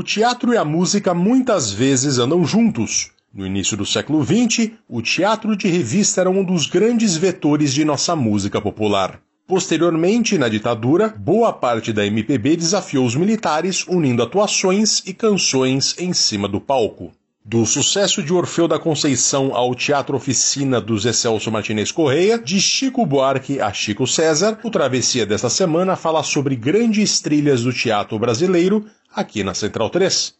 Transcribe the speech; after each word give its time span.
O 0.00 0.02
teatro 0.02 0.54
e 0.54 0.56
a 0.56 0.64
música 0.64 1.12
muitas 1.12 1.70
vezes 1.70 2.18
andam 2.18 2.42
juntos. 2.42 3.10
No 3.34 3.46
início 3.46 3.76
do 3.76 3.84
século 3.84 4.24
XX, 4.24 4.70
o 4.88 5.02
teatro 5.02 5.54
de 5.54 5.68
revista 5.68 6.22
era 6.22 6.30
um 6.30 6.42
dos 6.42 6.64
grandes 6.64 7.18
vetores 7.18 7.74
de 7.74 7.84
nossa 7.84 8.16
música 8.16 8.62
popular. 8.62 9.20
Posteriormente, 9.46 10.38
na 10.38 10.48
ditadura, 10.48 11.14
boa 11.18 11.52
parte 11.52 11.92
da 11.92 12.06
MPB 12.06 12.56
desafiou 12.56 13.04
os 13.04 13.14
militares 13.14 13.86
unindo 13.86 14.22
atuações 14.22 15.02
e 15.04 15.12
canções 15.12 15.94
em 15.98 16.14
cima 16.14 16.48
do 16.48 16.62
palco. 16.62 17.12
Do 17.50 17.66
sucesso 17.66 18.22
de 18.22 18.32
Orfeu 18.32 18.68
da 18.68 18.78
Conceição 18.78 19.56
ao 19.56 19.74
Teatro 19.74 20.16
Oficina 20.16 20.80
do 20.80 20.96
Zé 20.96 21.12
Celso 21.12 21.50
Martinez 21.50 21.90
Correia, 21.90 22.38
de 22.38 22.60
Chico 22.60 23.04
Buarque 23.04 23.60
a 23.60 23.72
Chico 23.72 24.06
César, 24.06 24.56
o 24.62 24.70
Travessia 24.70 25.26
desta 25.26 25.50
semana 25.50 25.96
fala 25.96 26.22
sobre 26.22 26.54
grandes 26.54 27.20
trilhas 27.20 27.64
do 27.64 27.72
teatro 27.72 28.16
brasileiro 28.20 28.86
aqui 29.12 29.42
na 29.42 29.52
Central 29.52 29.90
3. 29.90 30.32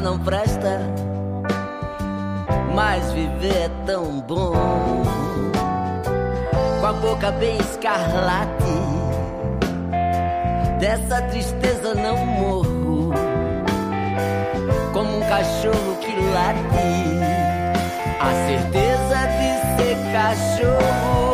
Não 0.00 0.18
presta, 0.18 0.80
mas 2.74 3.12
viver 3.12 3.64
é 3.64 3.70
tão 3.84 4.20
bom. 4.20 4.54
Com 6.80 6.86
a 6.86 6.92
boca 6.94 7.30
bem 7.32 7.58
escarlate, 7.58 8.64
dessa 10.78 11.20
tristeza 11.22 11.94
não 11.94 12.16
morro. 12.24 13.12
Como 14.92 15.18
um 15.18 15.20
cachorro 15.20 15.96
que 16.00 16.12
late, 16.32 16.60
a 18.20 18.30
certeza 18.46 19.26
de 19.38 19.76
ser 19.76 19.96
cachorro. 20.12 21.29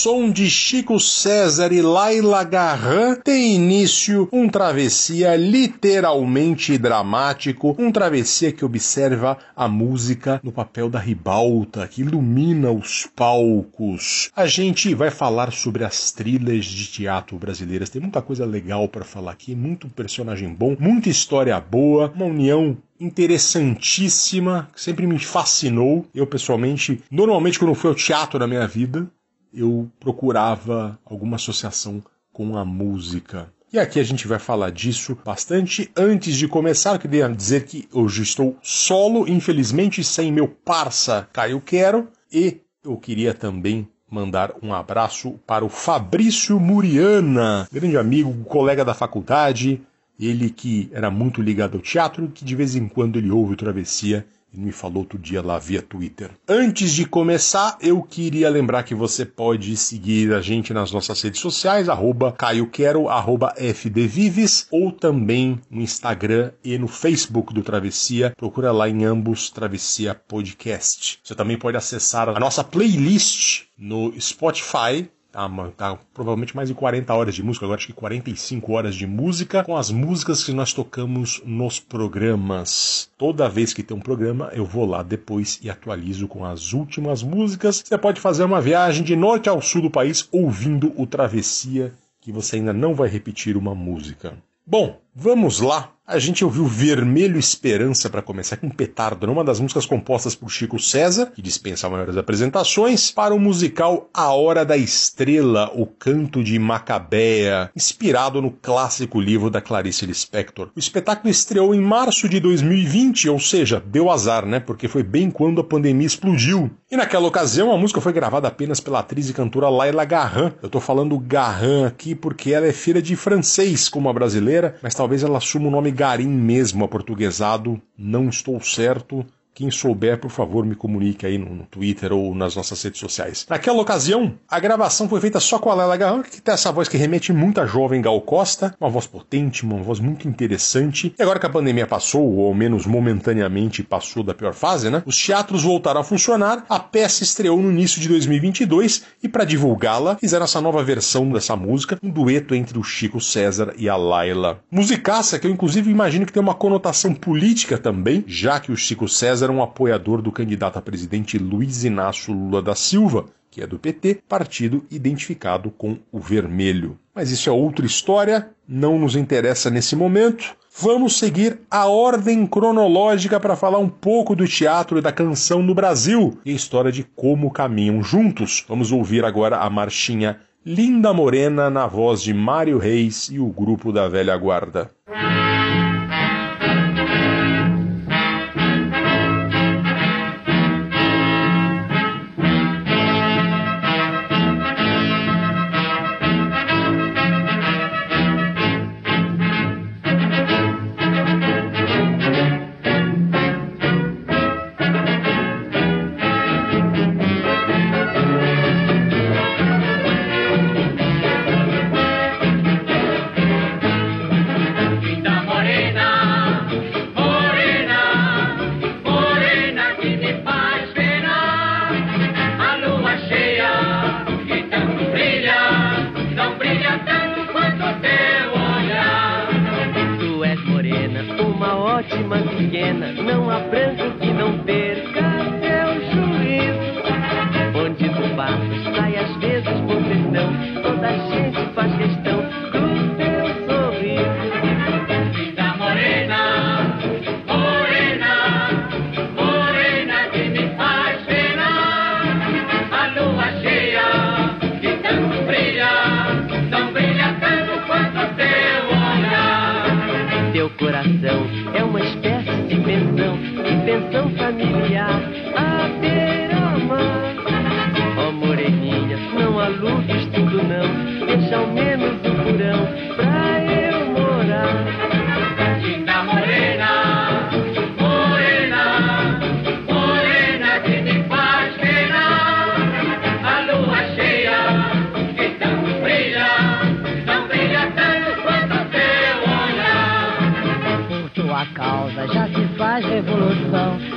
Som 0.00 0.30
de 0.30 0.48
Chico 0.48 0.98
César 0.98 1.72
e 1.72 1.82
Laila 1.82 2.42
Garran, 2.42 3.16
tem 3.16 3.54
início 3.54 4.26
um 4.32 4.48
travessia 4.48 5.36
literalmente 5.36 6.78
dramático, 6.78 7.76
um 7.78 7.92
travessia 7.92 8.50
que 8.50 8.64
observa 8.64 9.36
a 9.54 9.68
música 9.68 10.40
no 10.42 10.50
papel 10.50 10.88
da 10.88 10.98
ribalta, 10.98 11.86
que 11.86 12.00
ilumina 12.00 12.70
os 12.70 13.06
palcos. 13.14 14.30
A 14.34 14.46
gente 14.46 14.94
vai 14.94 15.10
falar 15.10 15.52
sobre 15.52 15.84
as 15.84 16.10
trilhas 16.10 16.64
de 16.64 16.86
teatro 16.86 17.36
brasileiras, 17.36 17.90
tem 17.90 18.00
muita 18.00 18.22
coisa 18.22 18.46
legal 18.46 18.88
para 18.88 19.04
falar 19.04 19.32
aqui, 19.32 19.54
muito 19.54 19.86
personagem 19.88 20.48
bom, 20.48 20.74
muita 20.80 21.10
história 21.10 21.60
boa, 21.60 22.10
uma 22.16 22.24
união 22.24 22.74
interessantíssima, 22.98 24.70
que 24.74 24.80
sempre 24.80 25.06
me 25.06 25.18
fascinou. 25.18 26.06
Eu, 26.14 26.26
pessoalmente, 26.26 27.02
normalmente 27.10 27.58
quando 27.58 27.74
fui 27.74 27.90
ao 27.90 27.96
teatro 27.96 28.38
na 28.38 28.46
minha 28.46 28.66
vida, 28.66 29.06
eu 29.52 29.90
procurava 29.98 30.98
alguma 31.04 31.36
associação 31.36 32.02
com 32.32 32.56
a 32.56 32.64
música. 32.64 33.52
E 33.72 33.78
aqui 33.78 34.00
a 34.00 34.02
gente 34.02 34.26
vai 34.26 34.38
falar 34.38 34.70
disso 34.70 35.16
bastante. 35.24 35.90
Antes 35.96 36.34
de 36.34 36.48
começar, 36.48 36.94
eu 36.94 36.98
queria 36.98 37.28
dizer 37.28 37.66
que 37.66 37.88
hoje 37.92 38.22
estou 38.22 38.56
solo, 38.60 39.28
infelizmente, 39.28 40.02
sem 40.02 40.32
meu 40.32 40.48
parça 40.48 41.28
Caio 41.32 41.60
Quero. 41.60 42.08
E 42.32 42.60
eu 42.82 42.96
queria 42.96 43.32
também 43.32 43.86
mandar 44.10 44.52
um 44.60 44.74
abraço 44.74 45.38
para 45.46 45.64
o 45.64 45.68
Fabrício 45.68 46.58
Muriana, 46.58 47.68
grande 47.72 47.96
amigo, 47.96 48.32
colega 48.44 48.84
da 48.84 48.92
faculdade, 48.92 49.80
ele 50.18 50.50
que 50.50 50.90
era 50.92 51.10
muito 51.10 51.40
ligado 51.40 51.76
ao 51.76 51.82
teatro, 51.82 52.28
que 52.28 52.44
de 52.44 52.56
vez 52.56 52.74
em 52.74 52.88
quando 52.88 53.18
ele 53.18 53.30
ouve 53.30 53.54
o 53.54 53.56
Travessia 53.56 54.26
e 54.52 54.58
me 54.58 54.72
falou 54.72 54.98
outro 54.98 55.18
dia 55.18 55.42
lá 55.42 55.58
via 55.58 55.80
Twitter. 55.82 56.30
Antes 56.48 56.92
de 56.92 57.04
começar, 57.04 57.78
eu 57.80 58.02
queria 58.02 58.50
lembrar 58.50 58.82
que 58.82 58.94
você 58.94 59.24
pode 59.24 59.76
seguir 59.76 60.32
a 60.32 60.40
gente 60.40 60.72
nas 60.72 60.90
nossas 60.90 61.20
redes 61.22 61.40
sociais, 61.40 61.88
arroba 61.88 62.32
caioquero, 62.32 63.08
arroba 63.08 63.54
fdvives, 63.56 64.66
ou 64.70 64.92
também 64.92 65.60
no 65.70 65.80
Instagram 65.80 66.52
e 66.64 66.78
no 66.78 66.88
Facebook 66.88 67.54
do 67.54 67.62
Travessia. 67.62 68.32
Procura 68.36 68.72
lá 68.72 68.88
em 68.88 69.04
ambos 69.04 69.50
Travessia 69.50 70.14
Podcast. 70.14 71.18
Você 71.22 71.34
também 71.34 71.58
pode 71.58 71.76
acessar 71.76 72.28
a 72.28 72.40
nossa 72.40 72.64
playlist 72.64 73.64
no 73.78 74.12
Spotify, 74.20 75.08
Tá, 75.32 75.48
tá, 75.76 75.98
provavelmente 76.12 76.56
mais 76.56 76.68
de 76.68 76.74
40 76.74 77.14
horas 77.14 77.34
de 77.34 77.42
música, 77.42 77.64
agora 77.64 77.78
acho 77.78 77.86
que 77.86 77.92
45 77.92 78.72
horas 78.72 78.96
de 78.96 79.06
música, 79.06 79.62
com 79.62 79.76
as 79.76 79.88
músicas 79.90 80.42
que 80.42 80.52
nós 80.52 80.72
tocamos 80.72 81.40
nos 81.44 81.78
programas. 81.78 83.08
Toda 83.16 83.48
vez 83.48 83.72
que 83.72 83.84
tem 83.84 83.96
um 83.96 84.00
programa, 84.00 84.50
eu 84.52 84.64
vou 84.64 84.84
lá 84.84 85.04
depois 85.04 85.60
e 85.62 85.70
atualizo 85.70 86.26
com 86.26 86.44
as 86.44 86.72
últimas 86.72 87.22
músicas. 87.22 87.82
Você 87.84 87.96
pode 87.96 88.20
fazer 88.20 88.42
uma 88.42 88.60
viagem 88.60 89.04
de 89.04 89.14
norte 89.14 89.48
ao 89.48 89.62
sul 89.62 89.82
do 89.82 89.90
país 89.90 90.28
ouvindo 90.32 90.92
o 90.96 91.06
Travessia, 91.06 91.92
que 92.20 92.32
você 92.32 92.56
ainda 92.56 92.72
não 92.72 92.92
vai 92.92 93.08
repetir 93.08 93.56
uma 93.56 93.74
música. 93.74 94.36
Bom, 94.66 95.00
vamos 95.14 95.60
lá 95.60 95.92
a 96.10 96.18
gente 96.18 96.44
ouviu 96.44 96.66
Vermelho 96.66 97.38
Esperança 97.38 98.10
para 98.10 98.20
começar 98.20 98.56
com 98.56 98.68
Petardo, 98.68 99.28
numa 99.28 99.44
das 99.44 99.60
músicas 99.60 99.86
compostas 99.86 100.34
por 100.34 100.50
Chico 100.50 100.76
César, 100.76 101.26
que 101.26 101.40
dispensa 101.40 101.88
maiores 101.88 102.16
apresentações, 102.16 103.12
para 103.12 103.32
o 103.32 103.38
musical 103.38 104.10
A 104.12 104.32
Hora 104.32 104.64
da 104.64 104.76
Estrela, 104.76 105.70
o 105.72 105.86
Canto 105.86 106.42
de 106.42 106.58
Macabea, 106.58 107.70
inspirado 107.76 108.42
no 108.42 108.50
clássico 108.50 109.20
livro 109.20 109.48
da 109.50 109.60
Clarice 109.60 110.04
Lispector. 110.04 110.70
O 110.74 110.80
espetáculo 110.80 111.30
estreou 111.30 111.72
em 111.72 111.80
março 111.80 112.28
de 112.28 112.40
2020, 112.40 113.28
ou 113.28 113.38
seja, 113.38 113.80
deu 113.86 114.10
azar, 114.10 114.44
né? 114.44 114.58
Porque 114.58 114.88
foi 114.88 115.04
bem 115.04 115.30
quando 115.30 115.60
a 115.60 115.64
pandemia 115.64 116.08
explodiu. 116.08 116.72
E 116.90 116.96
naquela 116.96 117.28
ocasião 117.28 117.70
a 117.70 117.78
música 117.78 118.00
foi 118.00 118.12
gravada 118.12 118.48
apenas 118.48 118.80
pela 118.80 118.98
atriz 118.98 119.30
e 119.30 119.32
cantora 119.32 119.68
Laila 119.68 120.04
Garran. 120.04 120.52
Eu 120.60 120.68
tô 120.68 120.80
falando 120.80 121.16
Garran 121.20 121.86
aqui 121.86 122.16
porque 122.16 122.52
ela 122.52 122.66
é 122.66 122.72
filha 122.72 123.00
de 123.00 123.14
francês 123.14 123.88
como 123.88 124.08
a 124.08 124.12
brasileira, 124.12 124.74
mas 124.82 124.96
talvez 125.00 125.22
ela 125.22 125.38
assuma 125.38 125.68
o 125.68 125.70
nome 125.70 125.90
garim 125.90 126.28
mesmo 126.28 126.84
aportuguesado, 126.84 127.80
não 127.96 128.28
estou 128.28 128.60
certo. 128.60 129.24
Quem 129.60 129.70
souber, 129.70 130.18
por 130.18 130.30
favor, 130.30 130.64
me 130.64 130.74
comunique 130.74 131.26
aí 131.26 131.36
no, 131.36 131.66
Twitter 131.66 132.14
ou 132.14 132.34
nas 132.34 132.56
nossas 132.56 132.82
redes 132.82 132.98
sociais. 132.98 133.44
Naquela 133.46 133.82
ocasião, 133.82 134.32
a 134.48 134.58
gravação 134.58 135.06
foi 135.06 135.20
feita 135.20 135.38
só 135.38 135.58
com 135.58 135.68
a 135.70 135.74
Lela 135.74 135.98
Garran, 135.98 136.22
que 136.22 136.40
tem 136.40 136.54
essa 136.54 136.72
voz 136.72 136.88
que 136.88 136.96
remete 136.96 137.30
muito 137.30 137.60
à 137.60 137.66
jovem 137.66 138.00
Gal 138.00 138.18
Costa, 138.22 138.74
uma 138.80 138.88
voz 138.88 139.06
potente, 139.06 139.62
uma 139.62 139.76
voz 139.76 140.00
muito 140.00 140.26
interessante. 140.26 141.14
E 141.18 141.22
agora 141.22 141.38
que 141.38 141.44
a 141.44 141.50
pandemia 141.50 141.86
passou, 141.86 142.22
ou 142.22 142.46
ao 142.46 142.54
menos 142.54 142.86
momentaneamente 142.86 143.82
passou 143.82 144.22
da 144.22 144.32
pior 144.32 144.54
fase, 144.54 144.88
né? 144.88 145.02
Os 145.04 145.22
teatros 145.22 145.62
voltaram 145.62 146.00
a 146.00 146.04
funcionar, 146.04 146.64
a 146.66 146.80
peça 146.80 147.22
estreou 147.22 147.60
no 147.60 147.70
início 147.70 148.00
de 148.00 148.08
2022 148.08 149.02
e 149.22 149.28
para 149.28 149.44
divulgá-la, 149.44 150.16
fizeram 150.16 150.44
essa 150.44 150.62
nova 150.62 150.82
versão 150.82 151.30
dessa 151.30 151.54
música, 151.54 151.98
um 152.02 152.08
dueto 152.08 152.54
entre 152.54 152.78
o 152.78 152.82
Chico 152.82 153.20
César 153.20 153.74
e 153.76 153.90
a 153.90 153.96
Laila. 153.96 154.62
Musicaça 154.70 155.38
que 155.38 155.46
eu 155.46 155.50
inclusive 155.50 155.90
imagino 155.90 156.24
que 156.24 156.32
tem 156.32 156.42
uma 156.42 156.54
conotação 156.54 157.12
política 157.12 157.76
também, 157.76 158.24
já 158.26 158.58
que 158.58 158.72
o 158.72 158.76
Chico 158.76 159.06
César 159.06 159.49
era 159.50 159.52
um 159.52 159.62
apoiador 159.62 160.22
do 160.22 160.30
candidato 160.30 160.78
a 160.78 160.82
presidente 160.82 161.36
Luiz 161.36 161.82
Inácio 161.82 162.32
Lula 162.32 162.62
da 162.62 162.76
Silva, 162.76 163.26
que 163.50 163.60
é 163.60 163.66
do 163.66 163.80
PT, 163.80 164.22
partido 164.28 164.84
identificado 164.88 165.72
com 165.72 165.98
o 166.12 166.20
vermelho. 166.20 166.96
Mas 167.12 167.32
isso 167.32 167.48
é 167.48 167.52
outra 167.52 167.84
história, 167.84 168.48
não 168.66 168.96
nos 168.96 169.16
interessa 169.16 169.68
nesse 169.68 169.96
momento. 169.96 170.54
Vamos 170.80 171.18
seguir 171.18 171.58
a 171.68 171.88
ordem 171.88 172.46
cronológica 172.46 173.40
para 173.40 173.56
falar 173.56 173.78
um 173.78 173.88
pouco 173.88 174.36
do 174.36 174.46
teatro 174.46 174.98
e 174.98 175.02
da 175.02 175.10
canção 175.10 175.60
no 175.60 175.74
Brasil 175.74 176.38
e 176.44 176.52
a 176.52 176.54
história 176.54 176.92
de 176.92 177.02
como 177.02 177.50
caminham 177.50 178.00
juntos. 178.04 178.64
Vamos 178.68 178.92
ouvir 178.92 179.24
agora 179.24 179.58
a 179.58 179.68
marchinha 179.68 180.38
Linda 180.64 181.12
Morena 181.12 181.68
na 181.68 181.88
voz 181.88 182.22
de 182.22 182.32
Mário 182.32 182.78
Reis 182.78 183.28
e 183.32 183.40
o 183.40 183.46
grupo 183.46 183.92
da 183.92 184.08
velha 184.08 184.36
guarda. 184.36 184.92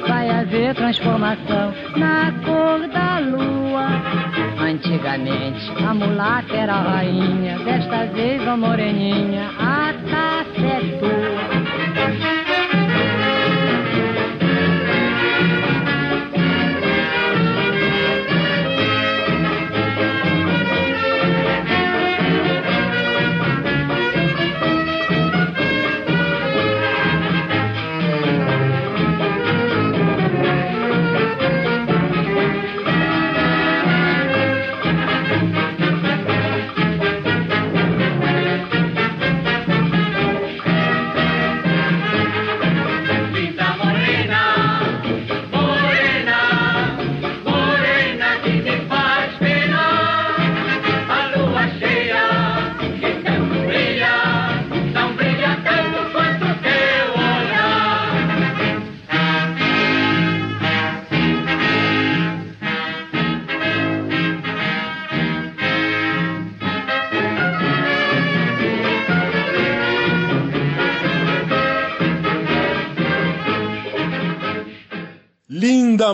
vai 0.08 0.30
haver 0.30 0.75
transformação 0.75 1.74
na 1.96 2.32
cor 2.46 2.88
da 2.89 3.20
lua. 3.20 3.88
Antigamente 4.60 5.72
a 5.86 5.94
mulata 5.94 6.56
era 6.56 6.74
a 6.74 6.82
rainha, 6.82 7.60
desta 7.60 8.06
vez 8.06 8.48
a 8.48 8.56
moreninha 8.56 9.50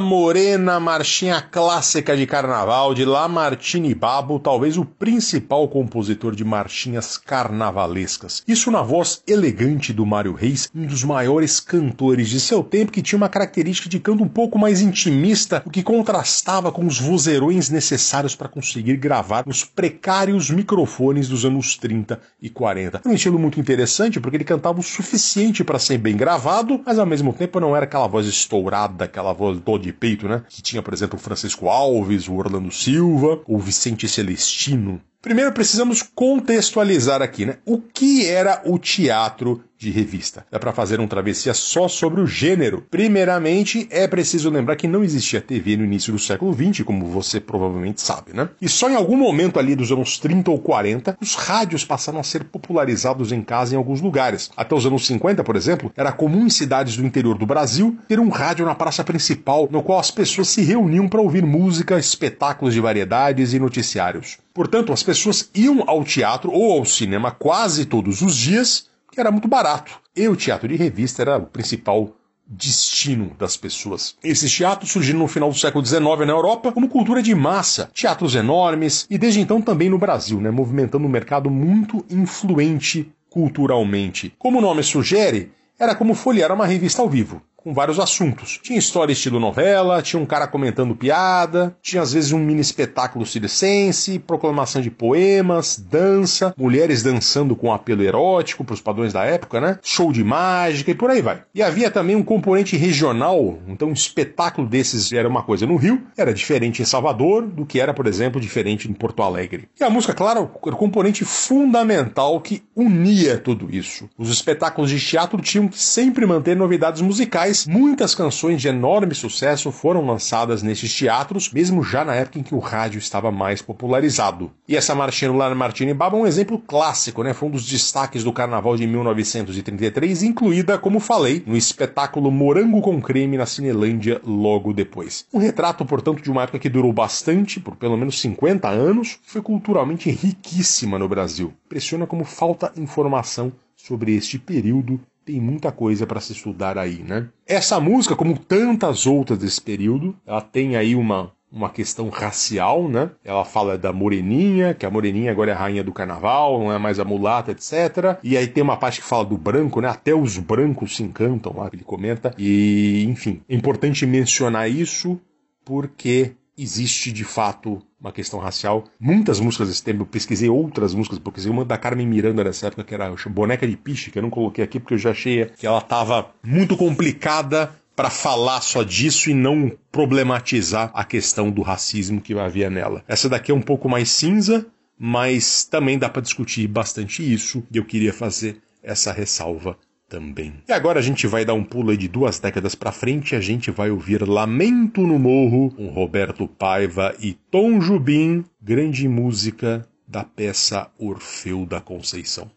Morena, 0.09 0.79
marchinha 0.79 1.39
clássica 1.39 2.17
de 2.17 2.25
carnaval 2.25 2.95
de 2.95 3.05
Lamartine 3.05 3.93
Babo, 3.93 4.39
talvez 4.39 4.75
o 4.75 4.83
principal 4.83 5.67
compositor 5.67 6.35
de 6.35 6.43
marchinhas 6.43 7.15
carnavalescas. 7.15 8.41
Isso 8.47 8.71
na 8.71 8.81
voz 8.81 9.21
elegante 9.27 9.93
do 9.93 10.07
Mário 10.07 10.33
Reis, 10.33 10.67
um 10.73 10.87
dos 10.87 11.03
maiores 11.03 11.59
cantores 11.59 12.27
de 12.27 12.39
seu 12.39 12.63
tempo, 12.63 12.91
que 12.91 13.03
tinha 13.03 13.17
uma 13.17 13.29
característica 13.29 13.87
de 13.87 13.99
canto 13.99 14.23
um 14.23 14.27
pouco 14.27 14.57
mais 14.57 14.81
intimista, 14.81 15.61
o 15.63 15.69
que 15.69 15.83
contrastava 15.83 16.71
com 16.71 16.87
os 16.87 16.99
vozeirões 16.99 17.69
necessários 17.69 18.35
para 18.35 18.49
conseguir 18.49 18.97
gravar 18.97 19.43
nos 19.45 19.63
precários 19.63 20.49
microfones 20.49 21.29
dos 21.29 21.45
anos 21.45 21.77
30 21.77 22.19
e 22.41 22.49
40. 22.49 22.97
Era 22.97 23.07
um 23.07 23.13
estilo 23.13 23.37
muito 23.37 23.59
interessante 23.59 24.19
porque 24.19 24.37
ele 24.37 24.43
cantava 24.43 24.79
o 24.79 24.83
suficiente 24.83 25.63
para 25.63 25.77
ser 25.77 25.99
bem 25.99 26.17
gravado, 26.17 26.81
mas 26.83 26.97
ao 26.97 27.05
mesmo 27.05 27.31
tempo 27.31 27.59
não 27.59 27.75
era 27.75 27.85
aquela 27.85 28.07
voz 28.07 28.25
estourada, 28.25 29.05
aquela 29.05 29.33
voz 29.33 29.59
dó 29.59 29.77
de 29.77 29.98
peito, 29.99 30.27
né? 30.27 30.43
Que 30.49 30.61
tinha, 30.61 30.81
por 30.81 30.93
exemplo, 30.93 31.17
o 31.17 31.21
Francisco 31.21 31.67
Alves, 31.67 32.27
o 32.27 32.35
Orlando 32.35 32.71
Silva, 32.71 33.41
o 33.47 33.59
Vicente 33.59 34.07
Celestino. 34.07 35.01
Primeiro 35.21 35.51
precisamos 35.51 36.01
contextualizar 36.01 37.21
aqui, 37.21 37.45
né? 37.45 37.57
O 37.65 37.77
que 37.77 38.25
era 38.25 38.61
o 38.63 38.79
teatro 38.79 39.61
de 39.79 39.89
revista. 39.89 40.45
Dá 40.51 40.59
para 40.59 40.73
fazer 40.73 40.99
um 40.99 41.07
travessia 41.07 41.53
só 41.53 41.87
sobre 41.87 42.19
o 42.19 42.27
gênero. 42.27 42.85
Primeiramente, 42.91 43.87
é 43.89 44.07
preciso 44.07 44.49
lembrar 44.49 44.75
que 44.75 44.87
não 44.87 45.03
existia 45.03 45.39
TV 45.39 45.77
no 45.77 45.85
início 45.85 46.11
do 46.11 46.19
século 46.19 46.53
XX, 46.53 46.83
como 46.83 47.05
você 47.05 47.39
provavelmente 47.39 48.01
sabe, 48.01 48.33
né? 48.33 48.49
E 48.61 48.67
só 48.67 48.89
em 48.89 48.95
algum 48.95 49.15
momento 49.15 49.57
ali 49.57 49.75
dos 49.75 49.89
anos 49.91 50.17
30 50.17 50.51
ou 50.51 50.59
40, 50.59 51.17
os 51.21 51.35
rádios 51.35 51.85
passaram 51.85 52.19
a 52.19 52.23
ser 52.23 52.43
popularizados 52.43 53.31
em 53.31 53.41
casa 53.41 53.73
em 53.73 53.77
alguns 53.77 54.01
lugares. 54.01 54.51
Até 54.55 54.75
os 54.75 54.85
anos 54.85 55.07
50, 55.07 55.43
por 55.45 55.55
exemplo, 55.55 55.91
era 55.95 56.11
comum 56.11 56.45
em 56.45 56.49
cidades 56.49 56.97
do 56.97 57.05
interior 57.05 57.37
do 57.37 57.45
Brasil 57.45 57.97
ter 58.07 58.19
um 58.19 58.29
rádio 58.29 58.65
na 58.65 58.75
praça 58.75 59.03
principal, 59.03 59.67
no 59.71 59.81
qual 59.81 59.99
as 59.99 60.11
pessoas 60.11 60.49
se 60.49 60.61
reuniam 60.61 61.07
para 61.07 61.21
ouvir 61.21 61.45
música, 61.45 61.97
espetáculos 61.97 62.73
de 62.73 62.81
variedades 62.81 63.53
e 63.53 63.59
noticiários. 63.59 64.37
Portanto, 64.53 64.91
as 64.91 65.03
pessoas 65.03 65.49
iam 65.53 65.83
ao 65.87 66.03
teatro 66.03 66.51
ou 66.51 66.79
ao 66.79 66.85
cinema 66.85 67.31
quase 67.31 67.85
todos 67.85 68.21
os 68.21 68.35
dias 68.35 68.89
que 69.11 69.19
era 69.19 69.31
muito 69.31 69.47
barato. 69.47 69.99
E 70.15 70.27
o 70.27 70.35
teatro 70.35 70.67
de 70.67 70.75
revista 70.75 71.21
era 71.21 71.37
o 71.37 71.45
principal 71.45 72.13
destino 72.45 73.31
das 73.37 73.55
pessoas. 73.55 74.15
Esses 74.23 74.55
teatros 74.55 74.91
surgiram 74.91 75.19
no 75.19 75.27
final 75.27 75.49
do 75.49 75.57
século 75.57 75.85
XIX 75.85 76.01
na 76.25 76.33
Europa 76.33 76.71
como 76.71 76.89
cultura 76.89 77.21
de 77.21 77.35
massa, 77.35 77.91
teatros 77.93 78.33
enormes 78.33 79.05
e 79.09 79.17
desde 79.17 79.39
então 79.39 79.61
também 79.61 79.89
no 79.89 79.99
Brasil, 79.99 80.41
né, 80.41 80.49
movimentando 80.49 81.05
um 81.05 81.09
mercado 81.09 81.49
muito 81.49 82.03
influente 82.09 83.11
culturalmente. 83.29 84.33
Como 84.39 84.57
o 84.57 84.61
nome 84.61 84.81
sugere, 84.81 85.51
era 85.77 85.93
como 85.93 86.15
folhear 86.15 86.51
uma 86.51 86.65
revista 86.65 87.03
ao 87.03 87.09
vivo 87.09 87.41
com 87.63 87.73
vários 87.73 87.99
assuntos. 87.99 88.59
Tinha 88.63 88.79
história 88.79 89.11
estilo 89.11 89.39
novela, 89.39 90.01
tinha 90.01 90.21
um 90.21 90.25
cara 90.25 90.47
comentando 90.47 90.95
piada, 90.95 91.75
tinha 91.81 92.01
às 92.01 92.13
vezes 92.13 92.31
um 92.31 92.39
mini 92.39 92.61
espetáculo 92.61 93.25
circense, 93.25 94.17
proclamação 94.19 94.81
de 94.81 94.89
poemas, 94.89 95.77
dança, 95.77 96.53
mulheres 96.57 97.03
dançando 97.03 97.55
com 97.55 97.73
apelo 97.73 98.01
erótico 98.03 98.63
para 98.63 98.73
os 98.73 98.81
padrões 98.81 99.11
da 99.11 99.25
época, 99.25 99.59
né? 99.59 99.77
Show 99.83 100.11
de 100.11 100.23
mágica 100.23 100.91
e 100.91 100.95
por 100.95 101.09
aí 101.09 101.21
vai. 101.21 101.43
E 101.53 101.61
havia 101.61 101.91
também 101.91 102.15
um 102.15 102.23
componente 102.23 102.77
regional, 102.77 103.59
então 103.67 103.89
um 103.89 103.93
espetáculo 103.93 104.67
desses 104.67 105.11
era 105.11 105.27
uma 105.27 105.43
coisa 105.43 105.65
no 105.65 105.75
Rio, 105.75 106.01
era 106.17 106.33
diferente 106.33 106.81
em 106.81 106.85
Salvador 106.85 107.45
do 107.45 107.65
que 107.65 107.79
era, 107.79 107.93
por 107.93 108.07
exemplo, 108.07 108.39
diferente 108.39 108.89
em 108.89 108.93
Porto 108.93 109.21
Alegre. 109.21 109.67
E 109.79 109.83
a 109.83 109.89
música, 109.89 110.13
claro, 110.13 110.49
era 110.65 110.75
o 110.75 110.77
componente 110.77 111.25
fundamental 111.25 112.39
que 112.39 112.63
unia 112.75 113.37
tudo 113.37 113.67
isso. 113.69 114.09
Os 114.17 114.29
espetáculos 114.29 114.89
de 114.89 114.99
teatro 114.99 115.41
tinham 115.41 115.67
que 115.67 115.77
sempre 115.77 116.25
manter 116.25 116.55
novidades 116.55 117.01
musicais 117.01 117.48
muitas 117.67 118.15
canções 118.15 118.61
de 118.61 118.67
enorme 118.67 119.13
sucesso 119.15 119.71
foram 119.71 120.05
lançadas 120.05 120.61
nesses 120.61 120.93
teatros, 120.93 121.51
mesmo 121.51 121.83
já 121.83 122.05
na 122.05 122.15
época 122.15 122.39
em 122.39 122.43
que 122.43 122.55
o 122.55 122.59
rádio 122.59 122.99
estava 122.99 123.31
mais 123.31 123.61
popularizado. 123.61 124.51
E 124.67 124.75
essa 124.75 124.95
marchinha 124.95 125.31
lá 125.31 125.49
na 125.49 125.55
Martini 125.55 125.93
Baba 125.93 126.17
é 126.17 126.21
um 126.21 126.27
exemplo 126.27 126.59
clássico, 126.59 127.23
né? 127.23 127.33
Foi 127.33 127.49
um 127.49 127.51
dos 127.51 127.65
destaques 127.65 128.23
do 128.23 128.33
carnaval 128.33 128.75
de 128.75 128.85
1933, 128.85 130.23
incluída, 130.23 130.77
como 130.77 130.99
falei, 130.99 131.43
no 131.45 131.57
espetáculo 131.57 132.31
Morango 132.31 132.81
com 132.81 133.01
Creme 133.01 133.37
na 133.37 133.45
Cinelândia 133.45 134.21
logo 134.25 134.73
depois. 134.73 135.25
Um 135.33 135.39
retrato, 135.39 135.85
portanto, 135.85 136.21
de 136.21 136.31
uma 136.31 136.43
época 136.43 136.59
que 136.59 136.69
durou 136.69 136.93
bastante, 136.93 137.59
por 137.59 137.75
pelo 137.75 137.97
menos 137.97 138.19
50 138.21 138.67
anos, 138.67 139.19
foi 139.23 139.41
culturalmente 139.41 140.09
riquíssima 140.09 140.99
no 140.99 141.07
Brasil. 141.07 141.53
Impressiona 141.65 142.05
como 142.05 142.23
falta 142.23 142.71
informação 142.77 143.51
sobre 143.75 144.15
este 144.15 144.37
período 144.37 144.99
tem 145.29 145.39
muita 145.39 145.71
coisa 145.71 146.07
para 146.07 146.19
se 146.19 146.33
estudar 146.33 146.75
aí, 146.75 147.03
né? 147.07 147.27
Essa 147.45 147.79
música, 147.79 148.15
como 148.15 148.35
tantas 148.35 149.05
outras 149.05 149.37
desse 149.37 149.61
período, 149.61 150.15
ela 150.25 150.41
tem 150.41 150.75
aí 150.75 150.95
uma 150.95 151.31
uma 151.51 151.69
questão 151.69 152.09
racial, 152.09 152.87
né? 152.87 153.09
Ela 153.23 153.43
fala 153.43 153.75
da 153.75 153.91
moreninha, 153.91 154.75
que 154.75 154.85
a 154.85 154.89
moreninha 154.91 155.31
agora 155.31 155.49
é 155.49 155.53
a 155.55 155.57
rainha 155.57 155.83
do 155.83 155.91
carnaval, 155.91 156.59
não 156.59 156.71
é 156.71 156.77
mais 156.77 156.99
a 156.99 157.05
mulata, 157.05 157.51
etc. 157.51 158.19
E 158.23 158.37
aí 158.37 158.45
tem 158.45 158.61
uma 158.61 158.77
parte 158.77 159.01
que 159.01 159.07
fala 159.07 159.25
do 159.25 159.35
branco, 159.35 159.81
né? 159.81 159.87
Até 159.87 160.13
os 160.13 160.37
brancos 160.37 160.95
se 160.95 161.01
encantam 161.01 161.55
lá, 161.57 161.67
ele 161.73 161.83
comenta. 161.83 162.35
E, 162.37 163.03
enfim, 163.09 163.41
é 163.49 163.55
importante 163.55 164.05
mencionar 164.05 164.69
isso 164.69 165.19
porque 165.65 166.33
existe 166.61 167.11
de 167.11 167.23
fato 167.23 167.81
uma 167.99 168.11
questão 168.11 168.39
racial. 168.39 168.85
Muitas 168.99 169.39
músicas 169.39 169.69
desse 169.69 169.83
tempo, 169.83 170.01
eu 170.01 170.05
pesquisei 170.05 170.49
outras 170.49 170.93
músicas, 170.93 171.19
pesquisei 171.19 171.51
uma 171.51 171.63
da 171.63 171.77
Carmen 171.77 172.07
Miranda 172.07 172.43
nessa 172.43 172.67
época, 172.67 172.83
que 172.83 172.93
era 172.93 173.13
Boneca 173.27 173.67
de 173.67 173.77
Piche, 173.77 174.11
que 174.11 174.17
eu 174.17 174.23
não 174.23 174.29
coloquei 174.29 174.63
aqui 174.63 174.79
porque 174.79 174.93
eu 174.93 174.97
já 174.97 175.11
achei 175.11 175.45
que 175.45 175.65
ela 175.65 175.79
estava 175.79 176.31
muito 176.43 176.75
complicada 176.75 177.71
para 177.95 178.09
falar 178.09 178.61
só 178.61 178.81
disso 178.81 179.29
e 179.29 179.33
não 179.33 179.71
problematizar 179.91 180.89
a 180.93 181.03
questão 181.03 181.51
do 181.51 181.61
racismo 181.61 182.21
que 182.21 182.37
havia 182.37 182.69
nela. 182.69 183.03
Essa 183.07 183.27
daqui 183.27 183.51
é 183.51 183.55
um 183.55 183.61
pouco 183.61 183.89
mais 183.89 184.09
cinza, 184.09 184.65
mas 184.97 185.65
também 185.65 185.99
dá 185.99 186.07
para 186.07 186.21
discutir 186.21 186.65
bastante 186.67 187.21
isso, 187.21 187.63
e 187.71 187.77
eu 187.77 187.83
queria 187.83 188.13
fazer 188.13 188.61
essa 188.81 189.11
ressalva 189.11 189.77
também. 190.09 190.53
E 190.67 190.73
agora 190.73 190.99
a 190.99 191.01
gente 191.01 191.27
vai 191.27 191.45
dar 191.45 191.53
um 191.53 191.63
pulo 191.63 191.95
de 191.95 192.07
duas 192.07 192.39
décadas 192.39 192.73
para 192.73 192.91
frente, 192.91 193.35
a 193.35 193.39
gente 193.39 193.69
vai 193.69 193.91
ouvir 193.91 194.27
Lamento 194.27 195.05
no 195.05 195.19
Morro 195.19 195.69
com 195.71 195.87
Roberto 195.87 196.47
Paiva 196.47 197.15
e 197.19 197.33
Tom 197.51 197.79
Jubim, 197.79 198.43
grande 198.61 199.07
música 199.07 199.87
da 200.07 200.23
peça 200.23 200.89
Orfeu 200.97 201.65
da 201.65 201.79
Conceição. 201.79 202.49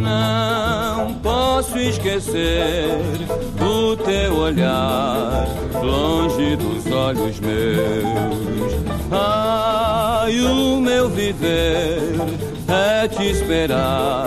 Não 0.00 1.20
posso 1.20 1.76
esquecer 1.76 2.88
teu 4.08 4.34
olhar 4.38 5.46
longe 5.82 6.56
dos 6.56 6.90
olhos 6.90 7.38
meus. 7.40 8.72
Ai, 9.12 10.40
o 10.40 10.80
meu 10.80 11.10
viver 11.10 12.16
é 12.66 13.06
te 13.06 13.30
esperar 13.30 14.26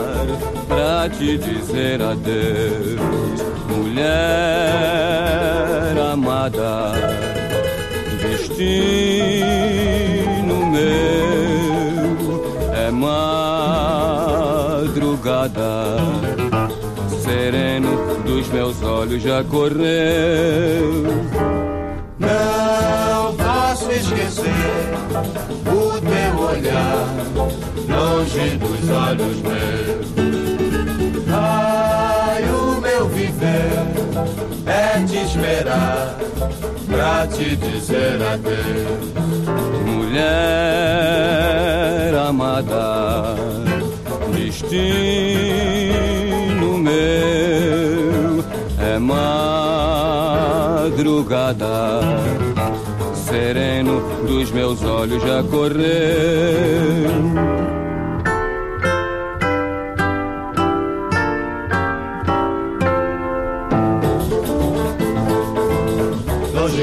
pra 0.68 1.10
te 1.10 1.36
dizer 1.40 2.00
adeus, 2.00 3.00
mulher 3.70 4.06
amada, 6.14 6.92
destino 8.22 8.68
meu 10.68 10.86
é 12.76 12.92
madrugada, 12.92 13.32
meus 18.52 18.82
olhos 18.84 19.24
já 19.24 19.44
correu. 19.44 21.04
Não 22.20 23.36
posso 23.36 23.92
esquecer 23.92 24.46
o 25.66 26.00
teu 26.02 26.40
olhar 26.40 27.08
longe 27.88 28.58
dos 28.58 28.90
olhos 28.90 29.42
meus. 29.42 30.08
Ai, 31.34 32.44
o 32.44 32.82
meu 32.82 33.08
viver 33.08 33.72
é 34.66 35.02
te 35.06 35.18
esperar 35.18 36.18
pra 36.88 37.28
te 37.28 37.56
dizer 37.56 38.22
adeus. 38.22 39.12
Mulher 39.86 40.22
amada, 42.28 43.36
destino 44.34 44.92
meu 46.78 48.01
é 48.92 49.00
madrugada 49.00 50.72
sereno 53.16 54.02
dos 54.28 54.52
meus 54.52 54.84
olhos 54.84 55.24
já 55.24 55.42
correu. 55.44 55.82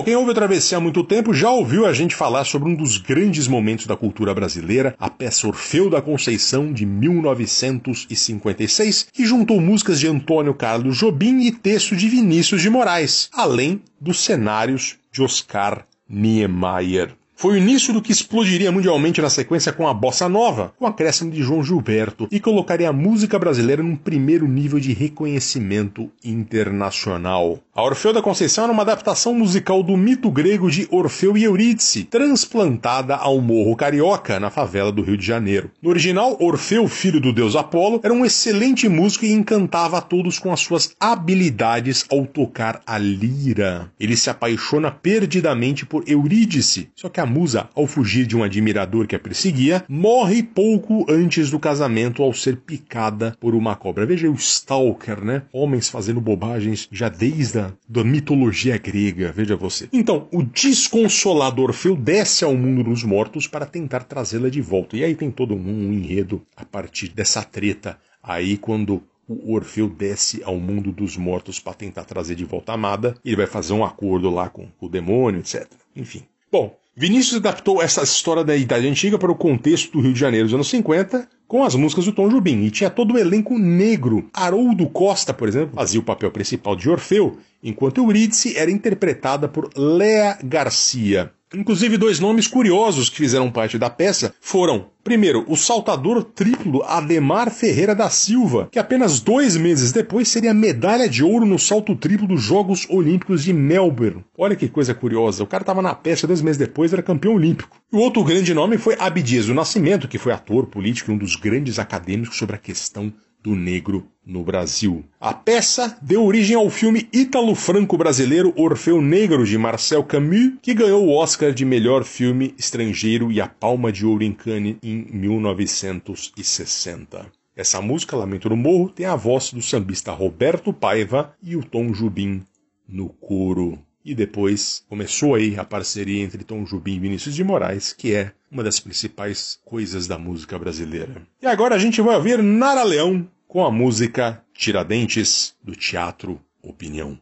Bom, 0.00 0.04
quem 0.04 0.16
ouve 0.16 0.30
a 0.30 0.34
Travessia 0.34 0.78
há 0.78 0.80
muito 0.80 1.04
tempo 1.04 1.34
já 1.34 1.50
ouviu 1.50 1.84
a 1.84 1.92
gente 1.92 2.14
falar 2.14 2.44
sobre 2.44 2.70
um 2.70 2.74
dos 2.74 2.96
grandes 2.96 3.46
momentos 3.46 3.84
da 3.84 3.94
cultura 3.94 4.32
brasileira, 4.32 4.94
a 4.98 5.10
peça 5.10 5.46
Orfeu 5.46 5.90
da 5.90 6.00
Conceição 6.00 6.72
de 6.72 6.86
1956, 6.86 9.08
que 9.12 9.26
juntou 9.26 9.60
músicas 9.60 10.00
de 10.00 10.08
Antônio 10.08 10.54
Carlos 10.54 10.96
Jobim 10.96 11.40
e 11.40 11.52
texto 11.52 11.94
de 11.94 12.08
Vinícius 12.08 12.62
de 12.62 12.70
Moraes, 12.70 13.28
além 13.30 13.82
dos 14.00 14.24
cenários 14.24 14.96
de 15.12 15.20
Oscar 15.20 15.84
Niemeyer. 16.08 17.14
Foi 17.40 17.54
o 17.54 17.56
início 17.56 17.94
do 17.94 18.02
que 18.02 18.12
explodiria 18.12 18.70
mundialmente 18.70 19.22
na 19.22 19.30
sequência 19.30 19.72
com 19.72 19.88
a 19.88 19.94
bossa 19.94 20.28
nova, 20.28 20.74
com 20.78 20.84
o 20.84 20.88
acréscimo 20.88 21.30
de 21.30 21.42
João 21.42 21.64
Gilberto, 21.64 22.28
e 22.30 22.38
colocaria 22.38 22.90
a 22.90 22.92
música 22.92 23.38
brasileira 23.38 23.82
num 23.82 23.96
primeiro 23.96 24.46
nível 24.46 24.78
de 24.78 24.92
reconhecimento 24.92 26.10
internacional. 26.22 27.58
A 27.80 27.82
Orfeu 27.82 28.12
da 28.12 28.20
Conceição 28.20 28.64
era 28.64 28.72
uma 28.74 28.82
adaptação 28.82 29.32
musical 29.32 29.82
do 29.82 29.96
mito 29.96 30.30
grego 30.30 30.70
de 30.70 30.86
Orfeu 30.90 31.34
e 31.34 31.44
Eurídice, 31.44 32.04
transplantada 32.04 33.16
ao 33.16 33.40
Morro 33.40 33.74
Carioca, 33.74 34.38
na 34.38 34.50
favela 34.50 34.92
do 34.92 35.00
Rio 35.00 35.16
de 35.16 35.24
Janeiro. 35.24 35.70
No 35.80 35.88
original, 35.88 36.36
Orfeu, 36.38 36.86
filho 36.88 37.18
do 37.18 37.32
deus 37.32 37.56
Apolo, 37.56 37.98
era 38.02 38.12
um 38.12 38.22
excelente 38.22 38.86
músico 38.86 39.24
e 39.24 39.32
encantava 39.32 39.96
a 39.96 40.02
todos 40.02 40.38
com 40.38 40.52
as 40.52 40.60
suas 40.60 40.94
habilidades 41.00 42.04
ao 42.10 42.26
tocar 42.26 42.82
a 42.86 42.98
lira. 42.98 43.90
Ele 43.98 44.14
se 44.14 44.28
apaixona 44.28 44.90
perdidamente 44.90 45.86
por 45.86 46.04
Eurídice, 46.06 46.90
só 46.94 47.08
que 47.08 47.18
a 47.18 47.24
musa, 47.24 47.70
ao 47.74 47.86
fugir 47.86 48.26
de 48.26 48.36
um 48.36 48.44
admirador 48.44 49.06
que 49.06 49.16
a 49.16 49.18
perseguia, 49.18 49.86
morre 49.88 50.42
pouco 50.42 51.06
antes 51.08 51.50
do 51.50 51.58
casamento 51.58 52.22
ao 52.22 52.34
ser 52.34 52.56
picada 52.56 53.34
por 53.40 53.54
uma 53.54 53.74
cobra. 53.74 54.04
Veja 54.04 54.30
o 54.30 54.34
Stalker, 54.34 55.24
né? 55.24 55.44
Homens 55.50 55.88
fazendo 55.88 56.20
bobagens 56.20 56.86
já 56.92 57.08
desde 57.08 57.58
a 57.58 57.69
da 57.88 58.04
mitologia 58.04 58.78
grega, 58.78 59.32
veja 59.32 59.56
você. 59.56 59.88
Então, 59.92 60.28
o 60.32 60.42
desconsolado 60.42 61.62
Orfeu 61.62 61.96
desce 61.96 62.44
ao 62.44 62.54
mundo 62.54 62.84
dos 62.84 63.02
mortos 63.02 63.46
para 63.46 63.66
tentar 63.66 64.04
trazê-la 64.04 64.48
de 64.48 64.60
volta. 64.60 64.96
E 64.96 65.04
aí 65.04 65.14
tem 65.14 65.30
todo 65.30 65.54
um 65.54 65.92
enredo 65.92 66.42
a 66.56 66.64
partir 66.64 67.08
dessa 67.08 67.42
treta. 67.42 67.98
Aí 68.22 68.56
quando 68.56 69.02
o 69.28 69.54
Orfeu 69.54 69.88
desce 69.88 70.42
ao 70.42 70.56
mundo 70.56 70.90
dos 70.90 71.16
mortos 71.16 71.60
para 71.60 71.74
tentar 71.74 72.04
trazer 72.04 72.34
de 72.34 72.44
volta 72.44 72.72
a 72.72 72.74
amada, 72.74 73.14
ele 73.24 73.36
vai 73.36 73.46
fazer 73.46 73.72
um 73.72 73.84
acordo 73.84 74.28
lá 74.28 74.48
com 74.48 74.68
o 74.80 74.88
demônio, 74.88 75.40
etc. 75.40 75.66
Enfim. 75.94 76.24
Bom, 76.50 76.76
Vinícius 76.96 77.36
adaptou 77.36 77.80
essa 77.80 78.02
história 78.02 78.42
da 78.42 78.56
Idade 78.56 78.88
Antiga 78.88 79.18
para 79.18 79.30
o 79.30 79.36
contexto 79.36 79.92
do 79.92 80.00
Rio 80.00 80.12
de 80.12 80.18
Janeiro 80.18 80.46
dos 80.46 80.54
anos 80.54 80.68
50, 80.68 81.28
com 81.50 81.64
as 81.64 81.74
músicas 81.74 82.04
do 82.04 82.12
Tom 82.12 82.28
Jobim, 82.28 82.62
e 82.62 82.70
tinha 82.70 82.88
todo 82.88 83.14
o 83.14 83.18
elenco 83.18 83.58
negro. 83.58 84.30
Haroldo 84.32 84.88
Costa, 84.88 85.34
por 85.34 85.48
exemplo, 85.48 85.74
fazia 85.74 85.98
o 85.98 86.04
papel 86.04 86.30
principal 86.30 86.76
de 86.76 86.88
Orfeu, 86.88 87.38
enquanto 87.60 87.98
Eurídice 87.98 88.56
era 88.56 88.70
interpretada 88.70 89.48
por 89.48 89.68
Léa 89.76 90.38
Garcia. 90.44 91.32
Inclusive, 91.52 91.96
dois 91.96 92.20
nomes 92.20 92.46
curiosos 92.46 93.08
que 93.08 93.16
fizeram 93.16 93.50
parte 93.50 93.76
da 93.76 93.90
peça 93.90 94.32
foram, 94.40 94.86
primeiro, 95.02 95.44
o 95.48 95.56
saltador 95.56 96.22
triplo 96.22 96.84
Ademar 96.84 97.50
Ferreira 97.50 97.92
da 97.92 98.08
Silva, 98.08 98.68
que 98.70 98.78
apenas 98.78 99.18
dois 99.18 99.56
meses 99.56 99.90
depois 99.90 100.28
seria 100.28 100.54
medalha 100.54 101.08
de 101.08 101.24
ouro 101.24 101.44
no 101.44 101.58
salto 101.58 101.96
triplo 101.96 102.28
dos 102.28 102.40
Jogos 102.40 102.86
Olímpicos 102.88 103.42
de 103.42 103.52
Melbourne. 103.52 104.24
Olha 104.38 104.54
que 104.54 104.68
coisa 104.68 104.94
curiosa, 104.94 105.42
o 105.42 105.46
cara 105.46 105.62
estava 105.62 105.82
na 105.82 105.92
peça 105.92 106.24
dois 106.24 106.40
meses 106.40 106.56
depois 106.56 106.92
era 106.92 107.02
campeão 107.02 107.34
olímpico. 107.34 107.80
E 107.92 107.96
o 107.96 107.98
outro 107.98 108.22
grande 108.22 108.54
nome 108.54 108.78
foi 108.78 108.96
Abdias 108.96 109.46
do 109.46 109.54
Nascimento, 109.54 110.06
que 110.06 110.18
foi 110.18 110.32
ator, 110.32 110.66
político 110.66 111.10
e 111.10 111.14
um 111.14 111.18
dos 111.18 111.34
grandes 111.34 111.80
acadêmicos 111.80 112.38
sobre 112.38 112.54
a 112.54 112.60
questão 112.60 113.12
do 113.42 113.54
negro 113.54 114.06
no 114.24 114.42
Brasil. 114.44 115.04
A 115.18 115.34
peça 115.34 115.98
deu 116.00 116.24
origem 116.24 116.54
ao 116.56 116.70
filme 116.70 117.08
ítalo-franco-brasileiro 117.12 118.54
Orfeu 118.56 119.02
Negro 119.02 119.44
de 119.44 119.58
Marcel 119.58 120.04
Camus, 120.04 120.52
que 120.62 120.72
ganhou 120.74 121.04
o 121.06 121.14
Oscar 121.14 121.52
de 121.52 121.64
melhor 121.64 122.04
filme 122.04 122.54
estrangeiro 122.58 123.32
e 123.32 123.40
a 123.40 123.48
Palma 123.48 123.90
de 123.90 124.06
Ouro 124.06 124.22
em 124.22 124.32
Cannes 124.32 124.76
em 124.82 125.06
1960. 125.10 127.26
Essa 127.56 127.82
música, 127.82 128.16
Lamento 128.16 128.48
no 128.48 128.56
Morro, 128.56 128.88
tem 128.88 129.06
a 129.06 129.16
voz 129.16 129.52
do 129.52 129.60
sambista 129.60 130.12
Roberto 130.12 130.72
Paiva 130.72 131.34
e 131.42 131.56
o 131.56 131.64
Tom 131.64 131.92
Jubim 131.92 132.44
no 132.88 133.08
coro. 133.08 133.76
E 134.04 134.14
depois 134.14 134.84
começou 134.88 135.34
aí 135.34 135.58
a 135.58 135.64
parceria 135.64 136.22
entre 136.22 136.44
Tom 136.44 136.64
Jubim 136.64 136.94
e 136.94 137.00
Vinícius 137.00 137.34
de 137.34 137.42
Moraes, 137.44 137.92
que 137.92 138.14
é 138.14 138.32
uma 138.50 138.64
das 138.64 138.80
principais 138.80 139.60
coisas 139.64 140.08
da 140.08 140.18
música 140.18 140.58
brasileira. 140.58 141.22
E 141.40 141.46
agora 141.46 141.76
a 141.76 141.78
gente 141.78 142.02
vai 142.02 142.16
ouvir 142.16 142.42
Nara 142.42 142.82
Leão 142.82 143.28
com 143.46 143.64
a 143.64 143.70
música 143.70 144.42
Tiradentes 144.52 145.54
do 145.62 145.76
Teatro 145.76 146.40
Opinião. 146.62 147.18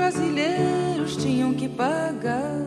Brasileiros 0.07 1.17
tinham 1.17 1.53
que 1.53 1.67
pagar. 1.67 2.65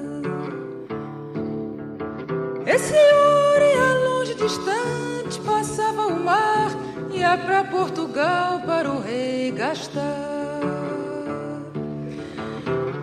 Esse 2.67 2.93
ouro 2.93 3.65
ia 3.65 3.95
longe, 4.09 4.35
distante, 4.35 5.41
passava 5.41 6.09
o 6.09 6.23
mar, 6.23 6.71
ia 7.11 7.39
pra 7.39 7.65
Portugal 7.65 8.61
para 8.67 8.91
o 8.91 9.01
rei 9.01 9.53
gastar. 9.53 10.05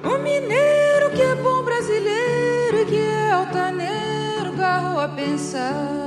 O 0.04 0.18
mineiro 0.20 1.10
que 1.16 1.22
é 1.24 1.36
bom 1.36 1.64
brasileiro 1.64 2.82
e 2.82 2.86
que 2.86 3.00
é 3.00 3.32
altaneiro, 3.32 4.54
agarro 4.54 5.00
a 5.00 5.10
pensar. 5.10 6.07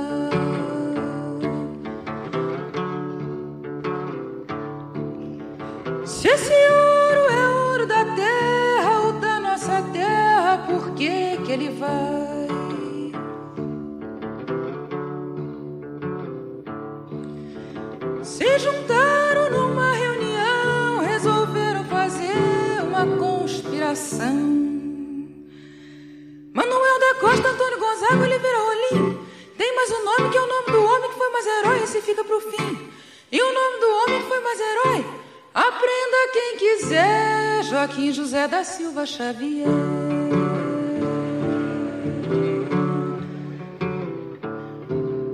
Xavier. 39.11 39.67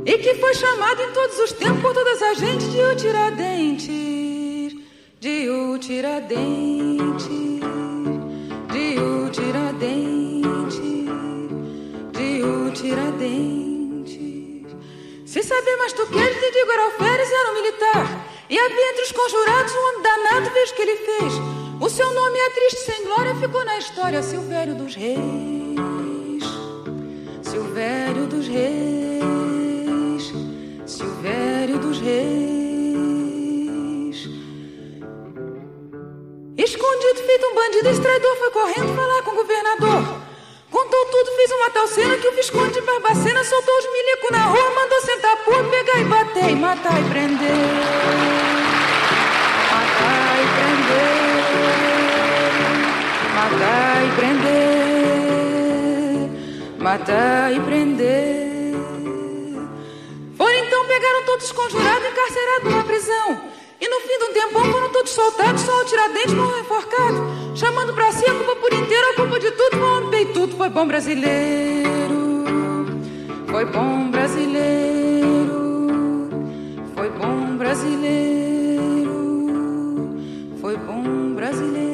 E 0.04 0.18
que 0.18 0.34
foi 0.36 0.54
chamado 0.56 1.02
em 1.04 1.12
todos 1.12 1.38
os 1.38 1.52
tempos 1.52 1.82
por 1.82 1.94
todas 1.94 2.20
as 2.24 2.40
gente 2.40 2.66
de 2.70 2.82
o 2.82 2.96
Tiradentes, 2.96 4.74
de 5.20 5.50
o 5.50 5.78
Tiradentes, 5.78 7.28
de 8.74 9.00
o 9.00 9.30
Tiradentes, 9.30 10.80
de 12.14 12.44
o 12.44 12.72
Tiradentes. 12.72 14.18
Se 15.26 15.44
saber 15.44 15.78
mais 15.78 15.94
tu 15.94 16.08
queres, 16.08 16.40
te 16.40 16.52
digo, 16.52 16.72
era 16.72 16.86
alferes, 16.86 17.30
era 17.32 17.52
um 17.52 17.54
militar. 17.54 18.26
E 18.50 18.58
havia 18.58 18.90
entre 18.92 19.04
os 19.04 19.12
conjurados 19.12 19.72
um 19.72 19.88
homem 19.90 20.02
danado, 20.02 20.50
veja 20.52 20.74
o 20.74 20.76
que 20.76 20.82
ele 20.82 20.98
fez. 20.98 21.67
O 21.88 21.90
seu 21.90 22.14
nome 22.14 22.38
é 22.38 22.50
triste 22.50 22.80
sem 22.82 23.06
glória, 23.06 23.34
ficou 23.36 23.64
na 23.64 23.78
história, 23.78 24.22
Silvério 24.22 24.76
dos 24.76 24.94
Reis. 24.94 26.44
Silvério 27.42 28.28
dos 28.28 28.46
Reis. 28.46 30.34
Silvério 30.86 31.80
dos 31.80 31.98
Reis. 32.02 32.18
Escondido, 36.58 37.24
feito 37.26 37.48
um 37.48 37.56
bandido, 37.56 37.88
esse 37.88 38.02
traidor 38.02 38.36
foi 38.36 38.52
correndo 38.52 38.94
falar 38.94 39.22
com 39.22 39.32
o 39.32 39.36
governador. 39.36 40.04
Contou 40.70 41.06
tudo, 41.06 41.32
fez 41.38 41.52
uma 41.54 41.70
tal 41.70 41.88
cena 41.88 42.18
que 42.18 42.28
o 42.28 42.36
Visconde 42.36 42.74
de 42.74 42.82
Barbacena 42.82 43.46
soltou 43.46 43.78
os 43.78 43.86
milico 43.94 44.34
na 44.34 44.46
rua, 44.48 44.76
mandou 44.76 45.00
sentar 45.00 45.32
a 45.32 45.38
porra, 45.38 45.64
pegar 45.64 46.02
e 46.02 46.04
bater, 46.04 46.50
e 46.50 46.56
matar 46.58 47.00
e 47.00 47.04
prender. 47.10 47.56
Matar 49.72 50.38
e 50.44 50.48
prender. 50.54 51.37
Matar 53.48 54.04
e 54.04 54.12
prender. 54.12 54.68
Matar 56.80 57.54
e 57.54 57.60
prender. 57.62 58.76
Foram 60.36 60.54
então, 60.54 60.86
pegaram 60.86 61.24
todos 61.26 61.52
conjurados 61.54 62.04
e 62.04 62.10
encarcerados 62.10 62.70
numa 62.70 62.84
prisão. 62.84 63.40
E 63.80 63.88
no 63.88 64.02
fim 64.02 64.18
de 64.18 64.26
um 64.26 64.72
foram 64.72 64.90
todos 64.92 65.12
soltados, 65.12 65.62
só 65.62 65.82
o 65.82 65.86
Tiradentes 65.86 66.34
morreu 66.34 66.60
enforcado. 66.60 67.26
Chamando 67.56 67.94
pra 67.94 68.12
si 68.12 68.30
a 68.30 68.34
culpa 68.34 68.58
por 68.58 68.74
inteiro, 68.74 69.12
a 69.12 69.16
culpa 69.16 69.40
de 69.40 69.52
tudo, 69.52 69.78
bom 69.78 69.98
homem 69.98 70.26
tudo 70.34 70.58
foi 70.58 70.70
bom 70.70 70.86
brasileiro. 70.86 72.44
Foi 73.50 73.64
bom 73.66 74.12
brasileiro. 74.12 75.88
Foi 76.96 77.10
bom 77.12 77.56
brasileiro. 77.58 79.08
Foi 80.60 80.76
bom 80.76 81.34
brasileiro. 81.34 81.87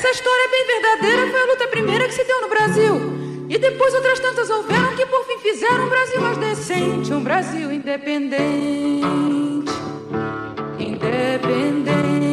Essa 0.00 0.12
história 0.12 0.44
é 0.44 0.48
bem 0.48 0.66
verdadeira, 0.66 1.30
foi 1.30 1.42
a 1.42 1.44
luta 1.44 1.68
primeira 1.68 2.08
que 2.08 2.14
se 2.14 2.24
deu 2.24 2.40
no 2.40 2.48
Brasil. 2.48 3.46
E 3.50 3.58
depois 3.58 3.92
outras 3.92 4.18
tantas 4.18 4.48
houveram 4.48 4.96
que 4.96 5.04
por 5.04 5.26
fim 5.26 5.36
fizeram 5.40 5.84
um 5.84 5.88
Brasil 5.90 6.22
mais 6.22 6.38
decente, 6.38 7.12
um 7.12 7.22
Brasil 7.22 7.70
independente. 7.70 8.64
Independente. 10.78 12.29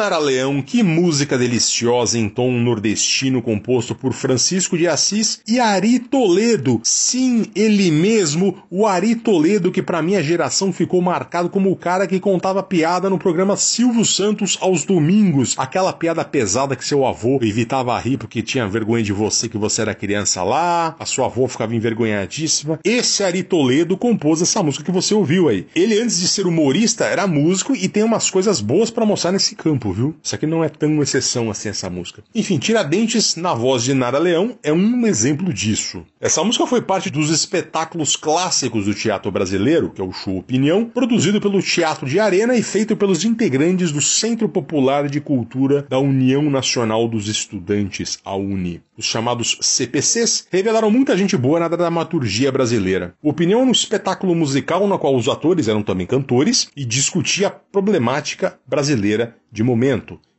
Nara 0.00 0.16
Leão, 0.16 0.62
que 0.62 0.82
música 0.82 1.36
deliciosa 1.36 2.18
em 2.18 2.26
tom 2.26 2.52
nordestino 2.52 3.42
composto 3.42 3.94
por 3.94 4.14
Francisco 4.14 4.78
de 4.78 4.88
Assis 4.88 5.42
e 5.46 5.60
Ari 5.60 5.98
Toledo. 5.98 6.80
Sim, 6.82 7.44
ele 7.54 7.90
mesmo, 7.90 8.62
o 8.70 8.86
Ari 8.86 9.14
Toledo, 9.14 9.70
que 9.70 9.82
pra 9.82 10.00
minha 10.00 10.22
geração 10.22 10.72
ficou 10.72 11.02
marcado 11.02 11.50
como 11.50 11.70
o 11.70 11.76
cara 11.76 12.06
que 12.06 12.18
contava 12.18 12.62
piada 12.62 13.10
no 13.10 13.18
programa 13.18 13.58
Silvio 13.58 14.02
Santos 14.02 14.56
aos 14.62 14.86
domingos. 14.86 15.54
Aquela 15.58 15.92
piada 15.92 16.24
pesada 16.24 16.74
que 16.74 16.84
seu 16.86 17.04
avô 17.04 17.38
evitava 17.42 17.98
rir 17.98 18.16
porque 18.16 18.40
tinha 18.40 18.66
vergonha 18.66 19.02
de 19.02 19.12
você 19.12 19.50
que 19.50 19.58
você 19.58 19.82
era 19.82 19.94
criança 19.94 20.42
lá, 20.42 20.96
a 20.98 21.04
sua 21.04 21.26
avó 21.26 21.46
ficava 21.46 21.76
envergonhadíssima. 21.76 22.80
Esse 22.82 23.22
Ari 23.22 23.42
Toledo 23.42 23.98
compôs 23.98 24.40
essa 24.40 24.62
música 24.62 24.82
que 24.82 24.90
você 24.90 25.12
ouviu 25.12 25.50
aí. 25.50 25.66
Ele, 25.76 26.00
antes 26.00 26.18
de 26.18 26.26
ser 26.26 26.46
humorista, 26.46 27.04
era 27.04 27.26
músico 27.26 27.76
e 27.76 27.86
tem 27.86 28.02
umas 28.02 28.30
coisas 28.30 28.62
boas 28.62 28.90
pra 28.90 29.04
mostrar 29.04 29.32
nesse 29.32 29.54
campo 29.54 29.89
viu? 29.92 30.14
Isso 30.22 30.34
aqui 30.34 30.46
não 30.46 30.64
é 30.64 30.68
tão 30.68 31.02
exceção 31.02 31.50
assim, 31.50 31.68
essa 31.68 31.90
música. 31.90 32.22
Enfim, 32.34 32.58
Tiradentes, 32.58 33.36
na 33.36 33.54
voz 33.54 33.82
de 33.82 33.94
Nara 33.94 34.18
Leão, 34.18 34.58
é 34.62 34.72
um 34.72 35.06
exemplo 35.06 35.52
disso. 35.52 36.04
Essa 36.20 36.44
música 36.44 36.66
foi 36.66 36.82
parte 36.82 37.10
dos 37.10 37.30
espetáculos 37.30 38.16
clássicos 38.16 38.86
do 38.86 38.94
teatro 38.94 39.30
brasileiro, 39.30 39.90
que 39.90 40.00
é 40.00 40.04
o 40.04 40.12
Show 40.12 40.38
Opinião, 40.38 40.84
produzido 40.84 41.40
pelo 41.40 41.62
Teatro 41.62 42.06
de 42.06 42.18
Arena 42.18 42.54
e 42.54 42.62
feito 42.62 42.96
pelos 42.96 43.24
integrantes 43.24 43.92
do 43.92 44.00
Centro 44.00 44.48
Popular 44.48 45.08
de 45.08 45.20
Cultura 45.20 45.86
da 45.88 45.98
União 45.98 46.42
Nacional 46.50 47.08
dos 47.08 47.28
Estudantes, 47.28 48.18
a 48.24 48.36
UNI. 48.36 48.82
Os 49.00 49.06
chamados 49.06 49.56
CPCs 49.62 50.46
revelaram 50.50 50.90
muita 50.90 51.16
gente 51.16 51.34
boa 51.34 51.58
na 51.58 51.68
dramaturgia 51.68 52.52
brasileira. 52.52 53.14
O 53.22 53.30
Opinião 53.30 53.60
é 53.60 53.64
um 53.64 53.70
espetáculo 53.70 54.34
musical 54.34 54.86
no 54.86 54.98
qual 54.98 55.16
os 55.16 55.26
atores 55.26 55.68
eram 55.68 55.82
também 55.82 56.06
cantores 56.06 56.68
e 56.76 56.84
discutia 56.84 57.46
a 57.46 57.50
problemática 57.50 58.58
brasileira 58.66 59.36
de 59.52 59.62
momento, 59.64 59.79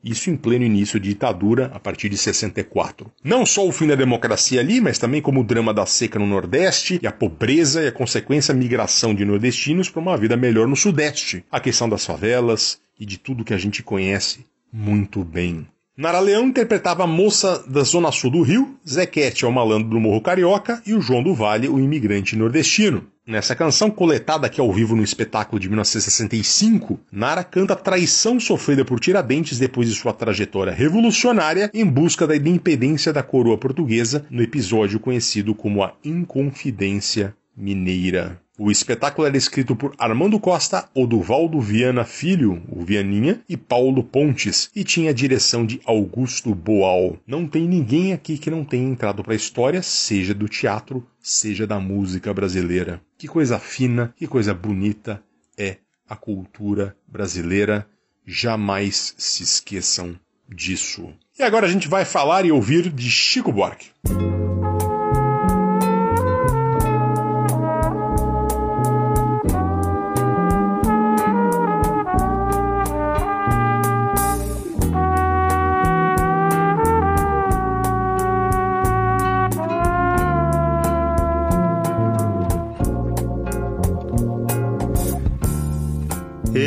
isso 0.04 0.30
em 0.30 0.36
pleno 0.36 0.66
início 0.66 1.00
de 1.00 1.10
ditadura, 1.10 1.72
a 1.74 1.80
partir 1.80 2.10
de 2.10 2.18
64. 2.18 3.12
Não 3.24 3.46
só 3.46 3.68
o 3.68 3.72
fim 3.72 3.88
da 3.88 3.96
democracia 3.96 4.60
ali, 4.60 4.82
mas 4.82 4.98
também 4.98 5.22
como 5.22 5.42
o 5.42 5.44
drama 5.44 5.74
da 5.74 5.86
seca 5.86 6.18
no 6.18 6.26
Nordeste, 6.26 7.00
e 7.02 7.08
a 7.08 7.12
pobreza 7.12 7.84
e 7.84 7.88
a 7.88 7.92
consequência 7.92 8.54
migração 8.54 9.14
de 9.14 9.24
nordestinos 9.24 9.90
para 9.90 10.02
uma 10.02 10.18
vida 10.18 10.36
melhor 10.36 10.68
no 10.68 10.76
Sudeste, 10.76 11.46
a 11.52 11.60
questão 11.60 11.88
das 11.88 12.06
favelas 12.06 12.80
e 13.00 13.06
de 13.06 13.18
tudo 13.18 13.44
que 13.44 13.54
a 13.54 13.58
gente 13.58 13.84
conhece 13.84 14.46
muito 14.72 15.24
bem. 15.24 15.68
Nara 15.98 16.20
Leão 16.20 16.48
interpretava 16.48 17.04
a 17.04 17.08
moça 17.08 17.64
da 17.68 17.84
Zona 17.84 18.12
Sul 18.12 18.32
do 18.32 18.42
Rio, 18.42 18.76
Zequete 18.88 19.46
é 19.46 19.48
o 19.48 19.52
malandro 19.52 19.90
do 19.90 20.00
Morro 20.00 20.22
Carioca 20.22 20.82
e 20.86 20.94
o 20.94 21.02
João 21.02 21.22
do 21.22 21.36
Vale, 21.36 21.68
o 21.68 21.78
imigrante 21.78 22.36
nordestino. 22.36 23.06
Nessa 23.32 23.56
canção, 23.56 23.89
coletada 23.89 24.46
aqui 24.46 24.60
ao 24.60 24.70
vivo 24.74 24.94
no 24.94 25.02
espetáculo 25.02 25.58
de 25.58 25.70
1965, 25.70 27.00
Nara 27.10 27.46
canta 27.46 27.72
a 27.72 27.78
traição 27.78 28.41
sofrida 28.41 28.84
por 28.84 29.00
Tiradentes 29.00 29.58
depois 29.58 29.88
de 29.88 29.96
sua 29.96 30.12
trajetória 30.12 30.74
revolucionária 30.74 31.72
em 31.74 31.86
busca 31.86 32.28
da 32.28 32.36
independência 32.36 33.13
da 33.13 33.24
coroa 33.24 33.58
portuguesa 33.58 34.26
no 34.30 34.44
episódio 34.44 35.00
conhecido 35.00 35.56
como 35.56 35.82
a 35.82 35.94
Inconfidência 36.04 37.34
Mineira. 37.56 38.38
O 38.60 38.70
espetáculo 38.70 39.26
era 39.26 39.38
escrito 39.38 39.76
por 39.76 39.96
Armando 39.98 40.40
Costa, 40.40 40.90
Oduvaldo 40.94 41.60
Viana 41.62 42.04
Filho, 42.04 42.62
o 42.70 42.84
Vianinha, 42.84 43.42
e 43.48 43.56
Paulo 43.56 44.04
Pontes, 44.04 44.70
e 44.76 44.84
tinha 44.84 45.10
a 45.12 45.14
direção 45.14 45.66
de 45.66 45.80
Augusto 45.86 46.54
Boal. 46.54 47.18
Não 47.26 47.48
tem 47.48 47.68
ninguém 47.68 48.12
aqui 48.12 48.38
que 48.38 48.52
não 48.52 48.66
tenha 48.66 48.88
entrado 48.88 49.24
para 49.24 49.34
a 49.34 49.38
história, 49.38 49.82
seja 49.82 50.34
do 50.34 50.50
teatro, 50.50 51.08
seja 51.22 51.66
da 51.66 51.80
música 51.80 52.34
brasileira. 52.34 53.02
Que 53.18 53.28
coisa 53.28 53.58
fina, 53.58 54.14
que 54.18 54.28
coisa 54.28 54.54
bonita 54.54 55.24
é 55.58 55.78
a 56.08 56.16
cultura 56.16 56.96
brasileira. 57.08 57.88
Jamais 58.26 59.16
se 59.18 59.44
esqueçam 59.44 60.20
disso. 60.48 61.14
E 61.40 61.44
agora 61.44 61.66
a 61.66 61.70
gente 61.70 61.88
vai 61.88 62.04
falar 62.04 62.46
e 62.46 62.52
ouvir 62.52 62.92
de 62.92 63.10
Chico 63.10 63.52
Buarque. 63.52 63.92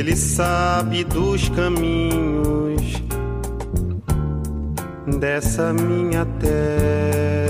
Ele 0.06 0.16
sabe 0.16 1.02
dos 1.02 1.48
caminhos 1.48 3.02
dessa 5.18 5.72
minha 5.72 6.26
terra. 6.38 7.43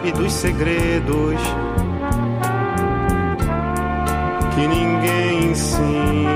Sabe 0.00 0.12
dos 0.12 0.32
segredos 0.32 1.40
que 4.54 4.66
ninguém 4.66 5.50
ensina. 5.50 6.30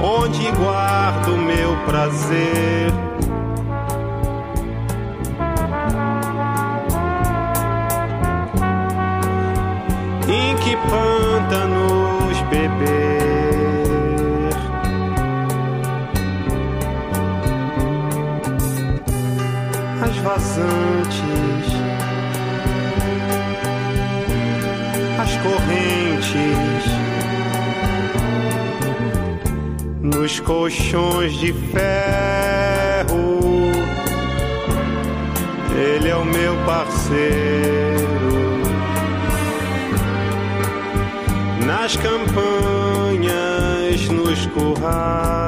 Onde 0.00 0.50
guardo 0.52 1.36
meu 1.36 1.76
prazer? 1.84 3.07
As 20.58 20.64
vazantes, 20.64 21.72
as 25.20 25.36
correntes, 25.36 26.84
nos 30.02 30.40
colchões 30.40 31.34
de 31.34 31.52
ferro. 31.52 33.38
Ele 35.76 36.08
é 36.08 36.16
o 36.16 36.24
meu 36.24 36.56
parceiro. 36.66 38.08
nas 41.66 41.96
campanhas, 41.96 43.28
nos 44.08 44.46
currais. 44.46 45.47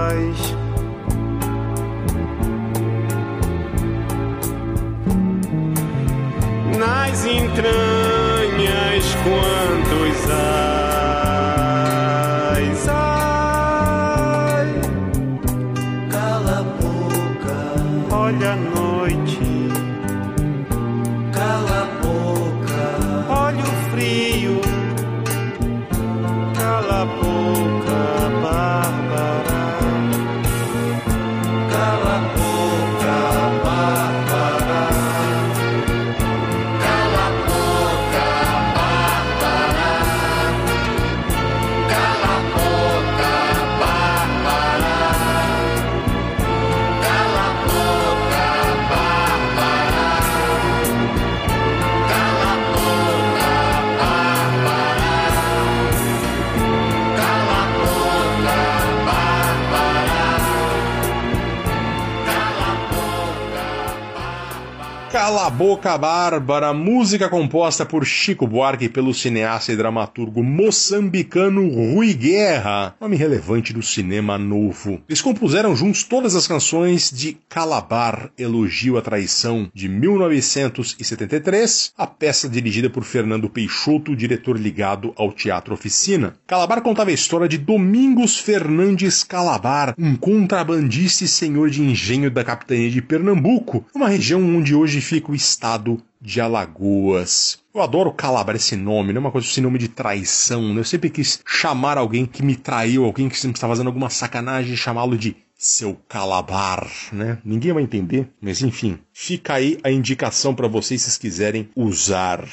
Cala 65.30 65.46
a 65.46 65.50
Boca 65.50 65.96
Bárbara, 65.96 66.74
música 66.74 67.28
composta 67.28 67.86
por 67.86 68.04
Chico 68.04 68.48
Buarque 68.48 68.88
pelo 68.88 69.14
cineasta 69.14 69.70
e 69.70 69.76
dramaturgo 69.76 70.42
moçambicano 70.42 71.68
Rui 71.68 72.14
Guerra, 72.14 72.96
nome 73.00 73.14
relevante 73.14 73.72
do 73.72 73.80
cinema 73.80 74.36
novo. 74.36 75.00
Eles 75.08 75.22
compuseram 75.22 75.76
juntos 75.76 76.02
todas 76.02 76.34
as 76.34 76.48
canções 76.48 77.12
de 77.12 77.36
Calabar, 77.48 78.32
Elogio 78.36 78.98
à 78.98 79.02
Traição, 79.02 79.70
de 79.72 79.88
1973, 79.88 81.92
a 81.96 82.08
peça 82.08 82.48
dirigida 82.48 82.90
por 82.90 83.04
Fernando 83.04 83.48
Peixoto, 83.48 84.16
diretor 84.16 84.58
ligado 84.58 85.12
ao 85.16 85.30
Teatro 85.30 85.74
Oficina. 85.74 86.34
Calabar 86.44 86.82
contava 86.82 87.10
a 87.10 87.14
história 87.14 87.46
de 87.46 87.56
Domingos 87.56 88.36
Fernandes 88.36 89.22
Calabar, 89.22 89.94
um 89.96 90.16
contrabandista 90.16 91.22
e 91.22 91.28
senhor 91.28 91.70
de 91.70 91.82
engenho 91.82 92.32
da 92.32 92.42
capitania 92.42 92.90
de 92.90 93.00
Pernambuco, 93.00 93.86
uma 93.94 94.08
região 94.08 94.40
onde 94.56 94.74
hoje 94.74 95.00
fica 95.00 95.19
o 95.28 95.34
estado 95.34 96.02
de 96.20 96.40
Alagoas. 96.40 97.58
Eu 97.74 97.82
adoro 97.82 98.12
Calabar 98.12 98.56
esse 98.56 98.76
nome, 98.76 99.12
não 99.12 99.20
é 99.20 99.24
uma 99.24 99.30
coisa 99.30 99.46
esse 99.46 99.60
nome 99.60 99.78
de 99.78 99.88
traição, 99.88 100.74
né? 100.74 100.80
Eu 100.80 100.84
sempre 100.84 101.10
quis 101.10 101.40
chamar 101.46 101.96
alguém 101.96 102.26
que 102.26 102.42
me 102.42 102.56
traiu, 102.56 103.04
alguém 103.04 103.28
que 103.28 103.38
sempre 103.38 103.56
está 103.56 103.68
fazendo 103.68 103.86
alguma 103.86 104.10
sacanagem, 104.10 104.76
chamá-lo 104.76 105.16
de 105.16 105.36
seu 105.56 105.94
calabar, 106.08 106.90
né? 107.12 107.38
Ninguém 107.44 107.72
vai 107.72 107.82
entender, 107.82 108.30
mas 108.40 108.62
enfim, 108.62 108.98
fica 109.12 109.54
aí 109.54 109.78
a 109.84 109.90
indicação 109.90 110.54
para 110.54 110.66
vocês 110.66 111.02
se 111.02 111.18
quiserem 111.18 111.68
usar. 111.76 112.48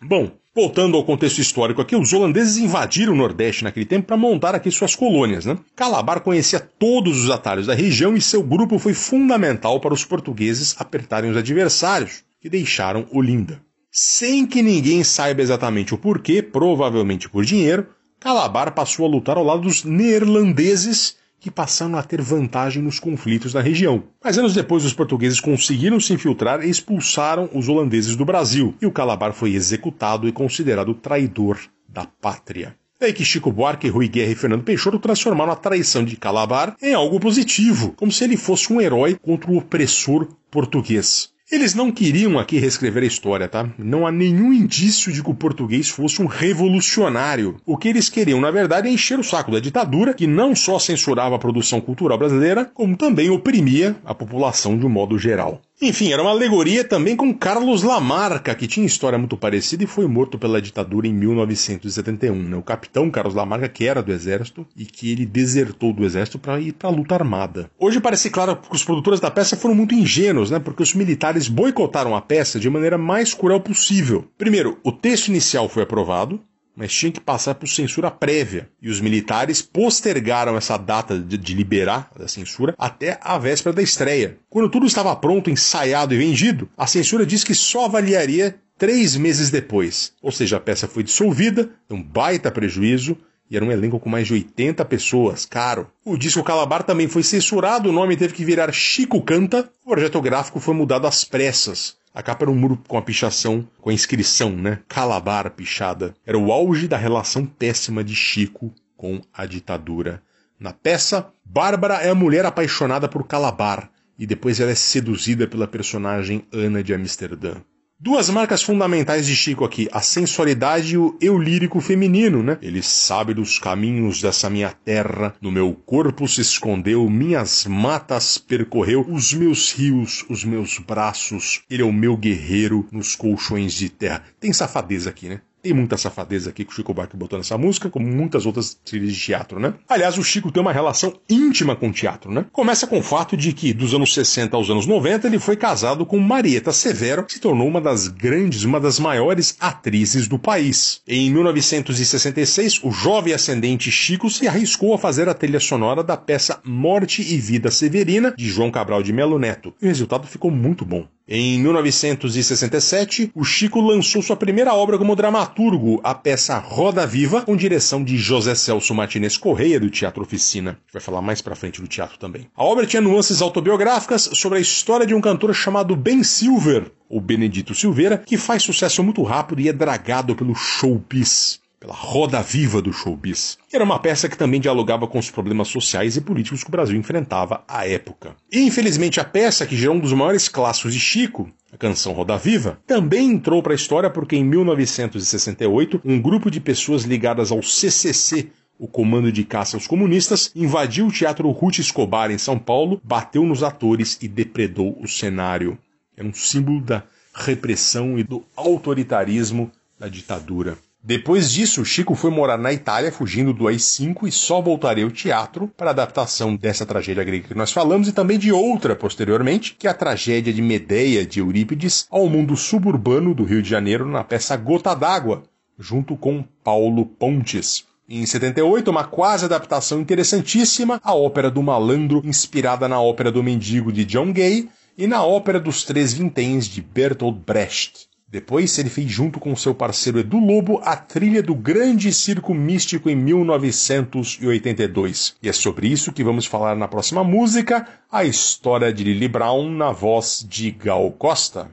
Bom, 0.00 0.32
voltando 0.54 0.96
ao 0.96 1.04
contexto 1.04 1.38
histórico 1.38 1.80
aqui, 1.80 1.96
os 1.96 2.12
holandeses 2.12 2.58
invadiram 2.58 3.12
o 3.12 3.16
Nordeste 3.16 3.64
naquele 3.64 3.86
tempo 3.86 4.06
para 4.06 4.16
montar 4.16 4.54
aqui 4.54 4.70
suas 4.70 4.94
colônias, 4.94 5.46
né? 5.46 5.58
Calabar 5.74 6.20
conhecia 6.20 6.60
todos 6.60 7.24
os 7.24 7.30
atalhos 7.30 7.66
da 7.66 7.74
região 7.74 8.16
e 8.16 8.20
seu 8.20 8.42
grupo 8.42 8.78
foi 8.78 8.92
fundamental 8.92 9.80
para 9.80 9.94
os 9.94 10.04
portugueses 10.04 10.76
apertarem 10.78 11.30
os 11.30 11.36
adversários, 11.36 12.22
que 12.40 12.50
deixaram 12.50 13.06
Olinda. 13.12 13.60
Sem 13.90 14.46
que 14.46 14.62
ninguém 14.62 15.04
saiba 15.04 15.42
exatamente 15.42 15.94
o 15.94 15.98
porquê, 15.98 16.42
provavelmente 16.42 17.28
por 17.28 17.44
dinheiro, 17.44 17.86
Calabar 18.18 18.72
passou 18.72 19.06
a 19.06 19.08
lutar 19.08 19.36
ao 19.36 19.44
lado 19.44 19.62
dos 19.62 19.84
neerlandeses 19.84 21.16
que 21.42 21.50
passaram 21.50 21.96
a 21.96 22.02
ter 22.04 22.22
vantagem 22.22 22.80
nos 22.80 23.00
conflitos 23.00 23.52
na 23.52 23.60
região. 23.60 24.04
Mas 24.22 24.38
anos 24.38 24.54
depois, 24.54 24.84
os 24.84 24.94
portugueses 24.94 25.40
conseguiram 25.40 25.98
se 25.98 26.12
infiltrar 26.12 26.64
e 26.64 26.70
expulsaram 26.70 27.50
os 27.52 27.68
holandeses 27.68 28.14
do 28.14 28.24
Brasil, 28.24 28.76
e 28.80 28.86
o 28.86 28.92
Calabar 28.92 29.32
foi 29.32 29.52
executado 29.54 30.28
e 30.28 30.32
considerado 30.32 30.94
traidor 30.94 31.58
da 31.88 32.06
pátria. 32.06 32.76
É 33.00 33.06
aí 33.06 33.12
que 33.12 33.24
Chico 33.24 33.50
Buarque, 33.50 33.88
Rui 33.88 34.06
Guerra 34.06 34.30
e 34.30 34.36
Fernando 34.36 34.62
Peixoto 34.62 35.00
transformaram 35.00 35.50
a 35.50 35.56
traição 35.56 36.04
de 36.04 36.14
Calabar 36.14 36.76
em 36.80 36.94
algo 36.94 37.18
positivo, 37.18 37.92
como 37.96 38.12
se 38.12 38.22
ele 38.22 38.36
fosse 38.36 38.72
um 38.72 38.80
herói 38.80 39.18
contra 39.20 39.50
o 39.50 39.56
opressor 39.56 40.28
português. 40.48 41.30
Eles 41.52 41.74
não 41.74 41.92
queriam 41.92 42.38
aqui 42.38 42.58
reescrever 42.58 43.02
a 43.02 43.06
história, 43.06 43.46
tá? 43.46 43.68
Não 43.76 44.06
há 44.06 44.10
nenhum 44.10 44.54
indício 44.54 45.12
de 45.12 45.22
que 45.22 45.30
o 45.30 45.34
português 45.34 45.90
fosse 45.90 46.22
um 46.22 46.24
revolucionário. 46.24 47.58
O 47.66 47.76
que 47.76 47.88
eles 47.88 48.08
queriam, 48.08 48.40
na 48.40 48.50
verdade, 48.50 48.88
é 48.88 48.90
encher 48.90 49.18
o 49.18 49.22
saco 49.22 49.50
da 49.50 49.60
ditadura, 49.60 50.14
que 50.14 50.26
não 50.26 50.56
só 50.56 50.78
censurava 50.78 51.36
a 51.36 51.38
produção 51.38 51.78
cultural 51.78 52.16
brasileira, 52.16 52.70
como 52.72 52.96
também 52.96 53.28
oprimia 53.28 53.94
a 54.02 54.14
população 54.14 54.78
de 54.78 54.86
um 54.86 54.88
modo 54.88 55.18
geral. 55.18 55.60
Enfim, 55.84 56.12
era 56.12 56.22
uma 56.22 56.30
alegoria 56.30 56.84
também 56.84 57.16
com 57.16 57.34
Carlos 57.34 57.82
Lamarca, 57.82 58.54
que 58.54 58.68
tinha 58.68 58.86
história 58.86 59.18
muito 59.18 59.36
parecida 59.36 59.82
e 59.82 59.86
foi 59.88 60.06
morto 60.06 60.38
pela 60.38 60.62
ditadura 60.62 61.08
em 61.08 61.12
1971. 61.12 62.40
Né? 62.40 62.56
O 62.56 62.62
capitão 62.62 63.10
Carlos 63.10 63.34
Lamarca, 63.34 63.68
que 63.68 63.84
era 63.84 64.00
do 64.00 64.12
exército 64.12 64.64
e 64.76 64.84
que 64.84 65.10
ele 65.10 65.26
desertou 65.26 65.92
do 65.92 66.04
exército 66.04 66.38
para 66.38 66.60
ir 66.60 66.72
para 66.74 66.88
a 66.88 66.92
luta 66.92 67.16
armada. 67.16 67.68
Hoje 67.76 67.98
parece 67.98 68.30
claro 68.30 68.54
que 68.58 68.76
os 68.76 68.84
produtores 68.84 69.18
da 69.18 69.28
peça 69.28 69.56
foram 69.56 69.74
muito 69.74 69.92
ingênuos, 69.92 70.52
né? 70.52 70.60
porque 70.60 70.84
os 70.84 70.94
militares 70.94 71.48
boicotaram 71.48 72.14
a 72.14 72.22
peça 72.22 72.60
de 72.60 72.70
maneira 72.70 72.96
mais 72.96 73.34
cruel 73.34 73.58
possível. 73.58 74.24
Primeiro, 74.38 74.78
o 74.84 74.92
texto 74.92 75.30
inicial 75.30 75.68
foi 75.68 75.82
aprovado, 75.82 76.40
mas 76.76 76.92
tinha 76.92 77.12
que 77.12 77.20
passar 77.20 77.54
por 77.54 77.68
censura 77.68 78.10
prévia. 78.10 78.68
E 78.80 78.88
os 78.88 79.00
militares 79.00 79.62
postergaram 79.62 80.56
essa 80.56 80.76
data 80.76 81.18
de, 81.18 81.36
de, 81.36 81.54
liberar 81.54 82.10
a 82.18 82.28
censura 82.28 82.74
até 82.78 83.18
a 83.22 83.38
véspera 83.38 83.74
da 83.74 83.82
estreia. 83.82 84.38
Quando 84.48 84.70
tudo 84.70 84.86
estava 84.86 85.14
pronto, 85.16 85.50
ensaiado 85.50 86.14
e 86.14 86.18
vendido, 86.18 86.68
a 86.76 86.86
censura 86.86 87.26
disse 87.26 87.46
que 87.46 87.54
só 87.54 87.86
avaliaria 87.86 88.56
três 88.78 89.16
meses 89.16 89.50
depois. 89.50 90.12
Ou 90.22 90.32
seja, 90.32 90.56
a 90.56 90.60
peça 90.60 90.88
foi 90.88 91.02
dissolvida, 91.02 91.70
um 91.90 92.02
baita 92.02 92.50
prejuízo. 92.50 93.16
E 93.50 93.56
era 93.56 93.64
um 93.64 93.70
elenco 93.70 94.00
com 94.00 94.08
mais 94.08 94.26
de 94.26 94.32
80 94.32 94.82
pessoas, 94.86 95.44
caro. 95.44 95.86
O 96.06 96.16
disco 96.16 96.42
Calabar 96.42 96.82
também 96.84 97.06
foi 97.06 97.22
censurado, 97.22 97.90
o 97.90 97.92
nome 97.92 98.16
teve 98.16 98.32
que 98.32 98.46
virar 98.46 98.72
Chico 98.72 99.20
Canta, 99.20 99.70
o 99.84 99.90
projeto 99.90 100.22
gráfico 100.22 100.58
foi 100.58 100.74
mudado 100.74 101.06
às 101.06 101.22
pressas. 101.22 101.98
A 102.14 102.22
capa 102.22 102.44
era 102.44 102.50
um 102.50 102.54
muro 102.54 102.78
com 102.86 102.98
a 102.98 103.02
pichação, 103.02 103.66
com 103.80 103.88
a 103.88 103.94
inscrição, 103.94 104.50
né? 104.50 104.80
Calabar 104.86 105.50
pichada. 105.50 106.14
Era 106.26 106.38
o 106.38 106.52
auge 106.52 106.86
da 106.86 106.96
relação 106.98 107.46
péssima 107.46 108.04
de 108.04 108.14
Chico 108.14 108.74
com 108.96 109.20
a 109.32 109.46
ditadura. 109.46 110.22
Na 110.60 110.72
peça, 110.72 111.32
Bárbara 111.44 111.94
é 111.94 112.10
a 112.10 112.14
mulher 112.14 112.44
apaixonada 112.44 113.08
por 113.08 113.26
Calabar 113.26 113.90
e 114.18 114.26
depois 114.26 114.60
ela 114.60 114.70
é 114.70 114.74
seduzida 114.74 115.46
pela 115.46 115.66
personagem 115.66 116.46
Ana 116.52 116.82
de 116.82 116.92
Amsterdã. 116.92 117.54
Duas 118.04 118.28
marcas 118.28 118.64
fundamentais 118.64 119.28
de 119.28 119.36
Chico 119.36 119.64
aqui, 119.64 119.88
a 119.92 120.00
sensualidade 120.00 120.94
e 120.94 120.98
o 120.98 121.16
eu 121.20 121.38
lírico 121.38 121.80
feminino, 121.80 122.42
né? 122.42 122.58
Ele 122.60 122.82
sabe 122.82 123.32
dos 123.32 123.60
caminhos 123.60 124.20
dessa 124.20 124.50
minha 124.50 124.72
terra, 124.72 125.36
no 125.40 125.52
meu 125.52 125.72
corpo 125.72 126.26
se 126.26 126.40
escondeu, 126.40 127.08
minhas 127.08 127.64
matas 127.64 128.38
percorreu, 128.38 129.06
os 129.08 129.32
meus 129.32 129.70
rios, 129.72 130.24
os 130.28 130.44
meus 130.44 130.80
braços, 130.80 131.62
ele 131.70 131.82
é 131.82 131.86
o 131.86 131.92
meu 131.92 132.16
guerreiro 132.16 132.88
nos 132.90 133.14
colchões 133.14 133.72
de 133.72 133.88
terra. 133.88 134.24
Tem 134.40 134.52
safadeza 134.52 135.08
aqui, 135.08 135.28
né? 135.28 135.40
Tem 135.62 135.72
muita 135.72 135.96
safadeza 135.96 136.50
aqui 136.50 136.64
que 136.64 136.72
o 136.72 136.74
Chico 136.74 136.92
Buarque 136.92 137.16
botou 137.16 137.38
nessa 137.38 137.56
música, 137.56 137.88
como 137.88 138.04
muitas 138.04 138.44
outras 138.46 138.74
trilhas 138.74 139.12
de 139.12 139.20
teatro, 139.20 139.60
né? 139.60 139.74
Aliás, 139.88 140.18
o 140.18 140.24
Chico 140.24 140.50
tem 140.50 140.60
uma 140.60 140.72
relação 140.72 141.14
íntima 141.30 141.76
com 141.76 141.88
o 141.88 141.92
teatro, 141.92 142.32
né? 142.32 142.44
Começa 142.50 142.84
com 142.84 142.98
o 142.98 143.02
fato 143.02 143.36
de 143.36 143.52
que, 143.52 143.72
dos 143.72 143.94
anos 143.94 144.12
60 144.12 144.56
aos 144.56 144.68
anos 144.70 144.86
90, 144.86 145.28
ele 145.28 145.38
foi 145.38 145.56
casado 145.56 146.04
com 146.04 146.18
Marieta 146.18 146.72
Severo, 146.72 147.24
que 147.24 147.34
se 147.34 147.40
tornou 147.40 147.68
uma 147.68 147.80
das 147.80 148.08
grandes, 148.08 148.64
uma 148.64 148.80
das 148.80 148.98
maiores 148.98 149.56
atrizes 149.60 150.26
do 150.26 150.36
país. 150.36 151.00
Em 151.06 151.30
1966, 151.30 152.80
o 152.82 152.90
jovem 152.90 153.32
ascendente 153.32 153.90
Chico 153.92 154.28
se 154.28 154.48
arriscou 154.48 154.92
a 154.94 154.98
fazer 154.98 155.28
a 155.28 155.34
trilha 155.34 155.60
sonora 155.60 156.02
da 156.02 156.16
peça 156.16 156.60
Morte 156.64 157.22
e 157.22 157.38
Vida 157.38 157.70
Severina, 157.70 158.34
de 158.36 158.48
João 158.48 158.72
Cabral 158.72 159.00
de 159.00 159.12
Melo 159.12 159.38
Neto. 159.38 159.72
E 159.80 159.84
o 159.84 159.88
resultado 159.88 160.26
ficou 160.26 160.50
muito 160.50 160.84
bom. 160.84 161.06
Em 161.26 161.58
1967, 161.60 163.30
o 163.32 163.44
Chico 163.44 163.80
lançou 163.80 164.20
sua 164.20 164.36
primeira 164.36 164.74
obra 164.74 164.98
como 164.98 165.14
dramaturgo, 165.14 166.00
a 166.02 166.14
peça 166.14 166.58
Roda 166.58 167.06
Viva, 167.06 167.42
com 167.42 167.56
direção 167.56 168.02
de 168.02 168.16
José 168.18 168.56
Celso 168.56 168.92
Martinez 168.92 169.36
Correia, 169.36 169.78
do 169.78 169.88
Teatro 169.88 170.22
Oficina. 170.22 170.70
A 170.70 170.74
gente 170.74 170.92
vai 170.92 171.00
falar 171.00 171.22
mais 171.22 171.40
pra 171.40 171.54
frente 171.54 171.80
do 171.80 171.86
teatro 171.86 172.18
também. 172.18 172.48
A 172.56 172.64
obra 172.64 172.86
tinha 172.86 173.00
nuances 173.00 173.40
autobiográficas 173.40 174.30
sobre 174.34 174.58
a 174.58 174.60
história 174.60 175.06
de 175.06 175.14
um 175.14 175.20
cantor 175.20 175.54
chamado 175.54 175.94
Ben 175.94 176.24
Silver, 176.24 176.90
ou 177.08 177.20
Benedito 177.20 177.74
Silveira, 177.74 178.18
que 178.18 178.36
faz 178.36 178.64
sucesso 178.64 179.02
muito 179.04 179.22
rápido 179.22 179.60
e 179.60 179.68
é 179.68 179.72
dragado 179.72 180.34
pelo 180.34 180.54
showbiz 180.56 181.61
pela 181.82 181.94
roda 181.94 182.40
viva 182.40 182.80
do 182.80 182.92
showbiz. 182.92 183.58
Era 183.72 183.82
uma 183.82 183.98
peça 183.98 184.28
que 184.28 184.38
também 184.38 184.60
dialogava 184.60 185.08
com 185.08 185.18
os 185.18 185.32
problemas 185.32 185.66
sociais 185.66 186.16
e 186.16 186.20
políticos 186.20 186.62
que 186.62 186.68
o 186.68 186.70
Brasil 186.70 186.96
enfrentava 186.96 187.64
à 187.66 187.84
época. 187.84 188.36
E 188.52 188.60
infelizmente 188.60 189.18
a 189.18 189.24
peça, 189.24 189.66
que 189.66 189.76
gerou 189.76 189.96
um 189.96 189.98
dos 189.98 190.12
maiores 190.12 190.48
clássicos 190.48 190.94
de 190.94 191.00
Chico, 191.00 191.50
a 191.72 191.76
canção 191.76 192.12
Roda 192.12 192.38
Viva, 192.38 192.78
também 192.86 193.32
entrou 193.32 193.60
para 193.64 193.72
a 193.72 193.74
história 193.74 194.08
porque 194.08 194.36
em 194.36 194.44
1968 194.44 196.00
um 196.04 196.22
grupo 196.22 196.52
de 196.52 196.60
pessoas 196.60 197.02
ligadas 197.02 197.50
ao 197.50 197.60
CCC 197.60 198.50
o 198.78 198.86
comando 198.86 199.32
de 199.32 199.44
caça 199.44 199.76
aos 199.76 199.86
comunistas, 199.86 200.52
invadiu 200.54 201.06
o 201.06 201.12
Teatro 201.12 201.48
Ruth 201.50 201.78
Escobar 201.78 202.30
em 202.30 202.38
São 202.38 202.58
Paulo, 202.58 203.00
bateu 203.04 203.44
nos 203.44 203.62
atores 203.62 204.18
e 204.20 204.28
depredou 204.28 204.96
o 205.00 205.08
cenário. 205.08 205.78
Era 206.16 206.26
um 206.26 206.32
símbolo 206.32 206.80
da 206.80 207.02
repressão 207.34 208.18
e 208.18 208.24
do 208.24 208.44
autoritarismo 208.56 209.70
da 209.98 210.08
ditadura. 210.08 210.76
Depois 211.04 211.50
disso, 211.50 211.84
Chico 211.84 212.14
foi 212.14 212.30
morar 212.30 212.56
na 212.56 212.72
Itália, 212.72 213.10
fugindo 213.10 213.52
do 213.52 213.66
AI-5 213.66 214.28
e 214.28 214.30
só 214.30 214.60
voltaria 214.60 215.02
ao 215.04 215.10
teatro 215.10 215.66
para 215.76 215.90
a 215.90 215.90
adaptação 215.90 216.54
dessa 216.54 216.86
tragédia 216.86 217.24
grega 217.24 217.48
que 217.48 217.56
nós 217.56 217.72
falamos 217.72 218.06
e 218.06 218.12
também 218.12 218.38
de 218.38 218.52
outra 218.52 218.94
posteriormente, 218.94 219.74
que 219.76 219.88
é 219.88 219.90
a 219.90 219.94
tragédia 219.94 220.52
de 220.52 220.62
Medeia 220.62 221.26
de 221.26 221.40
Eurípides 221.40 222.06
ao 222.08 222.28
mundo 222.28 222.56
suburbano 222.56 223.34
do 223.34 223.42
Rio 223.42 223.60
de 223.60 223.68
Janeiro 223.68 224.06
na 224.06 224.22
peça 224.22 224.56
Gota 224.56 224.94
d'Água, 224.94 225.42
junto 225.76 226.16
com 226.16 226.44
Paulo 226.62 227.04
Pontes. 227.04 227.84
Em 228.08 228.24
78, 228.24 228.88
uma 228.88 229.02
quase 229.02 229.44
adaptação 229.44 230.00
interessantíssima, 230.00 231.00
a 231.02 231.16
ópera 231.16 231.50
do 231.50 231.64
malandro, 231.64 232.22
inspirada 232.24 232.86
na 232.86 233.00
ópera 233.00 233.32
do 233.32 233.42
mendigo 233.42 233.90
de 233.90 234.04
John 234.04 234.32
Gay 234.32 234.68
e 234.96 235.08
na 235.08 235.24
ópera 235.24 235.58
dos 235.58 235.82
Três 235.82 236.12
Vinténs 236.12 236.66
de 236.66 236.80
Bertolt 236.80 237.38
Brecht. 237.44 238.11
Depois 238.32 238.76
ele 238.78 238.88
fez 238.88 239.10
junto 239.10 239.38
com 239.38 239.54
seu 239.54 239.74
parceiro 239.74 240.18
Edu 240.18 240.38
Lobo 240.38 240.80
a 240.82 240.96
trilha 240.96 241.42
do 241.42 241.54
Grande 241.54 242.10
Circo 242.14 242.54
Místico 242.54 243.10
em 243.10 243.14
1982. 243.14 245.36
E 245.42 245.50
é 245.50 245.52
sobre 245.52 245.88
isso 245.88 246.14
que 246.14 246.24
vamos 246.24 246.46
falar 246.46 246.74
na 246.74 246.88
próxima 246.88 247.22
música, 247.22 247.86
a 248.10 248.24
história 248.24 248.90
de 248.90 249.04
Lily 249.04 249.28
Brown 249.28 249.70
na 249.70 249.92
voz 249.92 250.46
de 250.48 250.70
Gal 250.70 251.12
Costa. 251.12 251.68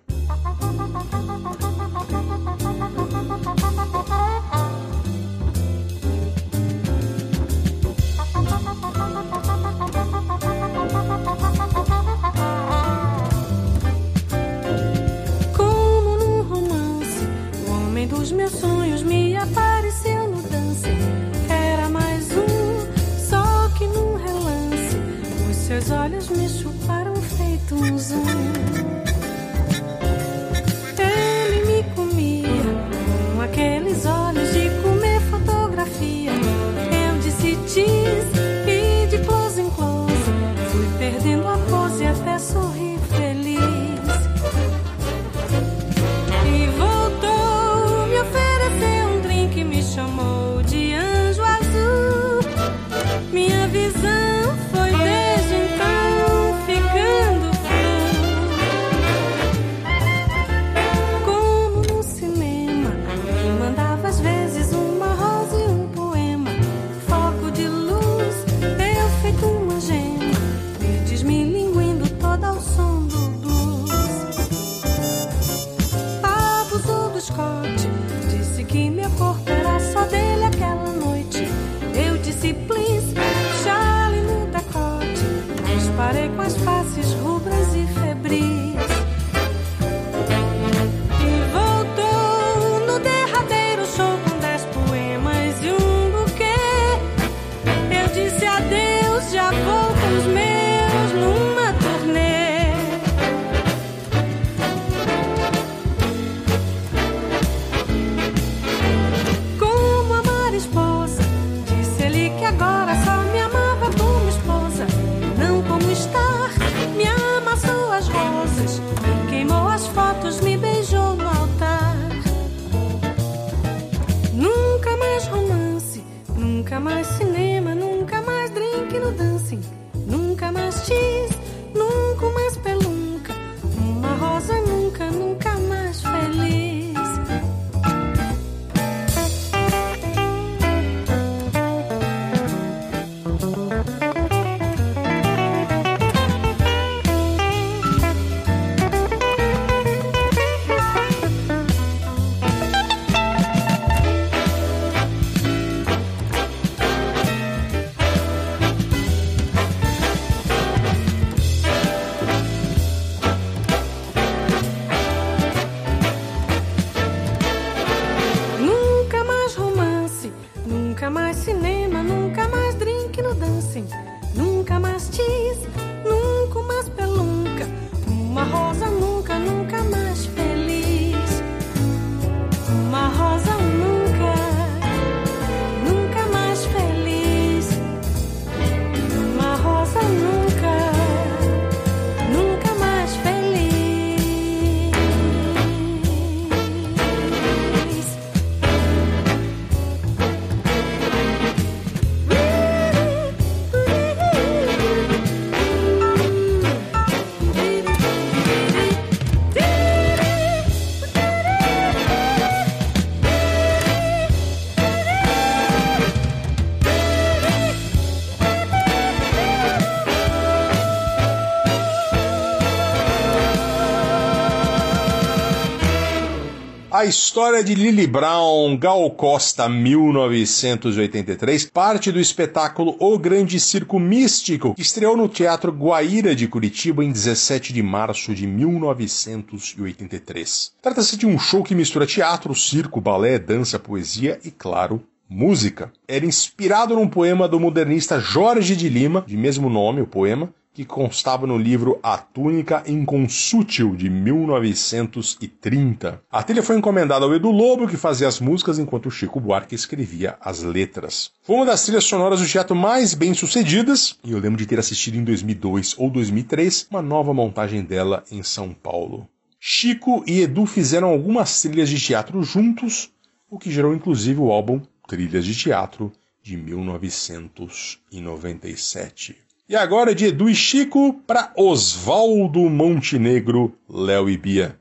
História 227.09 227.63
de 227.63 227.73
Lily 227.73 228.05
Brown, 228.05 228.77
Gal 228.77 229.09
Costa, 229.09 229.67
1983, 229.67 231.65
parte 231.65 232.11
do 232.11 232.19
espetáculo 232.19 232.95
O 232.99 233.17
Grande 233.17 233.59
Circo 233.59 233.99
Místico, 233.99 234.75
que 234.75 234.83
estreou 234.83 235.17
no 235.17 235.27
Teatro 235.27 235.71
Guaíra 235.71 236.35
de 236.35 236.47
Curitiba 236.47 237.03
em 237.03 237.11
17 237.11 237.73
de 237.73 237.81
março 237.81 238.35
de 238.35 238.45
1983. 238.45 240.73
Trata-se 240.79 241.17
de 241.17 241.25
um 241.25 241.39
show 241.39 241.63
que 241.63 241.73
mistura 241.73 242.05
teatro, 242.05 242.53
circo, 242.53 243.01
balé, 243.01 243.39
dança, 243.39 243.79
poesia 243.79 244.39
e, 244.45 244.51
claro, 244.51 245.01
música. 245.27 245.91
Era 246.07 246.27
inspirado 246.27 246.93
num 246.93 247.07
poema 247.07 247.47
do 247.47 247.59
modernista 247.59 248.19
Jorge 248.19 248.75
de 248.75 248.87
Lima, 248.87 249.23
de 249.25 249.35
mesmo 249.35 249.67
nome, 249.67 250.01
o 250.01 250.07
poema, 250.07 250.53
que 250.73 250.85
constava 250.85 251.47
no 251.47 251.57
livro 251.57 251.99
A 252.01 252.17
Túnica 252.17 252.83
Inconsútil, 252.87 253.95
de 253.95 254.09
1930. 254.09 256.21
A 256.31 256.43
trilha 256.43 256.63
foi 256.63 256.77
encomendada 256.77 257.25
ao 257.25 257.33
Edu 257.33 257.51
Lobo, 257.51 257.87
que 257.87 257.97
fazia 257.97 258.27
as 258.27 258.39
músicas, 258.39 258.79
enquanto 258.79 259.07
o 259.07 259.11
Chico 259.11 259.39
Buarque 259.39 259.75
escrevia 259.75 260.37
as 260.39 260.63
letras. 260.63 261.31
Foi 261.41 261.55
uma 261.55 261.65
das 261.65 261.83
trilhas 261.83 262.05
sonoras 262.05 262.39
do 262.39 262.47
teatro 262.47 262.75
mais 262.75 263.13
bem 263.13 263.33
sucedidas, 263.33 264.17
e 264.23 264.31
eu 264.31 264.39
lembro 264.39 264.57
de 264.57 264.65
ter 264.65 264.79
assistido 264.79 265.15
em 265.15 265.23
2002 265.23 265.95
ou 265.97 266.09
2003 266.09 266.87
uma 266.91 267.01
nova 267.01 267.33
montagem 267.33 267.83
dela 267.83 268.23
em 268.31 268.43
São 268.43 268.73
Paulo. 268.73 269.27
Chico 269.59 270.23
e 270.25 270.41
Edu 270.41 270.65
fizeram 270.65 271.09
algumas 271.09 271.61
trilhas 271.61 271.89
de 271.89 271.99
teatro 271.99 272.41
juntos, 272.43 273.11
o 273.49 273.59
que 273.59 273.69
gerou 273.69 273.93
inclusive 273.93 274.39
o 274.39 274.51
álbum 274.51 274.81
Trilhas 275.09 275.43
de 275.43 275.55
Teatro 275.55 276.11
de 276.43 276.55
1997. 276.55 279.35
E 279.69 279.75
agora 279.75 280.15
de 280.15 280.25
Edu 280.25 280.49
e 280.49 280.55
Chico 280.55 281.13
para 281.27 281.53
Oswaldo 281.55 282.61
Montenegro, 282.61 283.77
Léo 283.87 284.27
e 284.27 284.35
Bia. 284.35 284.79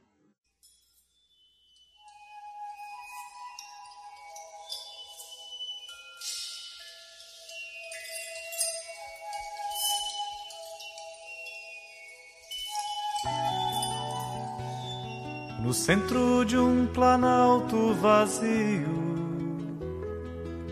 No 15.63 15.75
centro 15.75 16.47
de 16.47 16.57
um 16.57 16.87
planalto 16.87 17.93
vazio, 17.93 18.89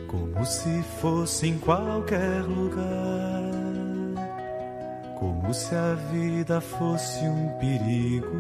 como 0.09 0.43
se 0.47 0.83
fosse 1.03 1.49
em 1.49 1.59
qualquer 1.59 2.43
lugar, 2.45 3.36
como 5.17 5.53
se 5.55 5.75
a 5.75 5.95
vida 6.13 6.61
fosse 6.61 7.25
um 7.25 7.49
perigo, 7.59 8.31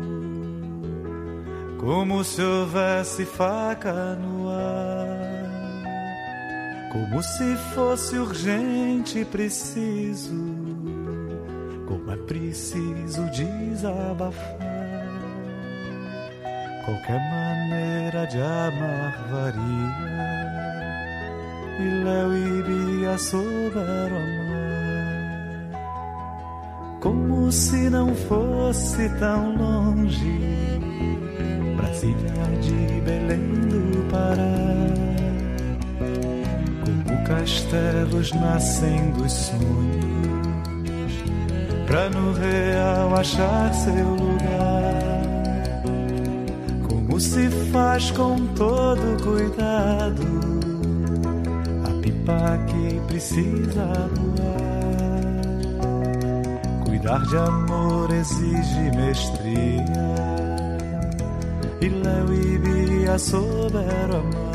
como 1.80 2.22
se 2.22 2.42
houvesse 2.42 3.24
faca 3.24 4.14
no 4.14 4.50
ar, 4.50 5.08
como 6.92 7.22
se 7.22 7.56
fosse 7.74 8.18
urgente 8.18 9.20
e 9.20 9.24
preciso, 9.24 10.34
como 11.86 12.12
é 12.12 12.16
preciso 12.16 13.22
desabafar. 13.30 14.76
Qualquer 16.84 17.20
maneira 17.30 18.26
de 18.26 18.40
amar 18.40 19.28
varia. 19.30 20.16
E 21.78 22.04
Léo 22.04 22.32
e 22.32 22.62
Bia 22.62 23.18
souberam 23.18 24.16
amar 24.16 24.45
Como 27.46 27.52
se 27.52 27.88
não 27.90 28.12
fosse 28.12 29.08
tão 29.20 29.56
longe 29.56 30.40
Brasília 31.76 32.16
de 32.60 33.00
Belém 33.02 33.68
do 33.68 34.10
Pará 34.10 34.90
Como 36.84 37.24
castelos 37.24 38.32
nascem 38.32 39.12
dos 39.12 39.32
sonhos 39.32 41.12
Pra 41.86 42.10
no 42.10 42.32
real 42.32 43.14
achar 43.14 43.72
seu 43.72 44.08
lugar 44.08 45.06
como 46.88 47.20
se 47.20 47.48
faz 47.70 48.10
com 48.10 48.44
todo 48.56 49.22
cuidado 49.22 50.50
a 51.84 52.02
pipa 52.02 52.58
que 52.66 53.00
precisa 53.06 54.10
voar. 54.16 54.75
Cuidar 57.06 57.24
de 57.26 57.36
amor 57.36 58.12
exige 58.12 58.90
mestria 58.96 59.78
e 61.80 61.88
Léo 61.88 62.34
e 62.34 62.58
Bia 62.58 63.16
souberam 63.16 64.22
amar. 64.22 64.45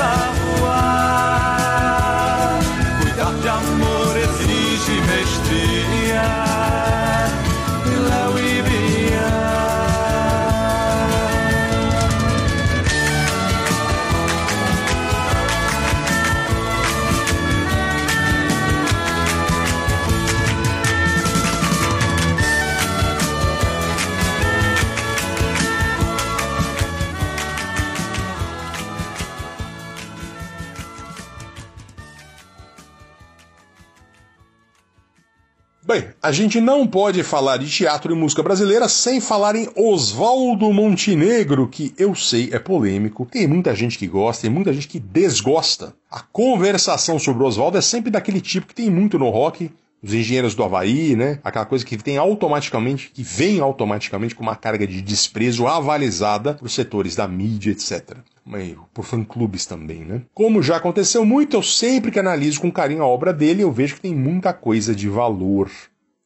Precisa 0.00 1.59
a 36.22 36.32
gente 36.32 36.60
não 36.60 36.86
pode 36.86 37.22
falar 37.22 37.56
de 37.56 37.70
teatro 37.70 38.12
e 38.12 38.16
música 38.16 38.42
brasileira 38.42 38.88
sem 38.90 39.22
falar 39.22 39.56
em 39.56 39.70
Oswaldo 39.74 40.70
Montenegro, 40.70 41.66
que 41.66 41.94
eu 41.96 42.14
sei 42.14 42.50
é 42.52 42.58
polêmico, 42.58 43.26
tem 43.30 43.48
muita 43.48 43.74
gente 43.74 43.96
que 43.96 44.06
gosta, 44.06 44.42
tem 44.42 44.50
muita 44.50 44.70
gente 44.72 44.86
que 44.86 45.00
desgosta. 45.00 45.94
A 46.10 46.20
conversação 46.20 47.18
sobre 47.18 47.42
Oswaldo 47.42 47.78
é 47.78 47.80
sempre 47.80 48.10
daquele 48.10 48.40
tipo 48.40 48.66
que 48.66 48.74
tem 48.74 48.90
muito 48.90 49.18
no 49.18 49.30
rock, 49.30 49.70
os 50.02 50.12
engenheiros 50.12 50.54
do 50.54 50.62
Havaí, 50.62 51.16
né? 51.16 51.38
Aquela 51.42 51.64
coisa 51.64 51.84
que 51.84 51.96
tem 51.96 52.18
automaticamente, 52.18 53.10
que 53.14 53.22
vem 53.22 53.60
automaticamente 53.60 54.34
com 54.34 54.42
uma 54.42 54.56
carga 54.56 54.86
de 54.86 55.00
desprezo 55.00 55.66
avalizada 55.66 56.54
por 56.54 56.68
setores 56.68 57.16
da 57.16 57.26
mídia, 57.26 57.72
etc. 57.72 58.16
Mas 58.44 58.74
por 58.92 59.04
fã-clubes 59.04 59.64
também, 59.66 60.00
né? 60.00 60.22
Como 60.34 60.62
já 60.62 60.76
aconteceu 60.76 61.24
muito, 61.24 61.56
eu 61.56 61.62
sempre 61.62 62.10
que 62.10 62.18
analiso 62.18 62.60
com 62.60 62.72
carinho 62.72 63.02
a 63.02 63.06
obra 63.06 63.32
dele, 63.32 63.62
eu 63.62 63.72
vejo 63.72 63.94
que 63.94 64.00
tem 64.00 64.14
muita 64.14 64.52
coisa 64.52 64.94
de 64.94 65.08
valor 65.08 65.70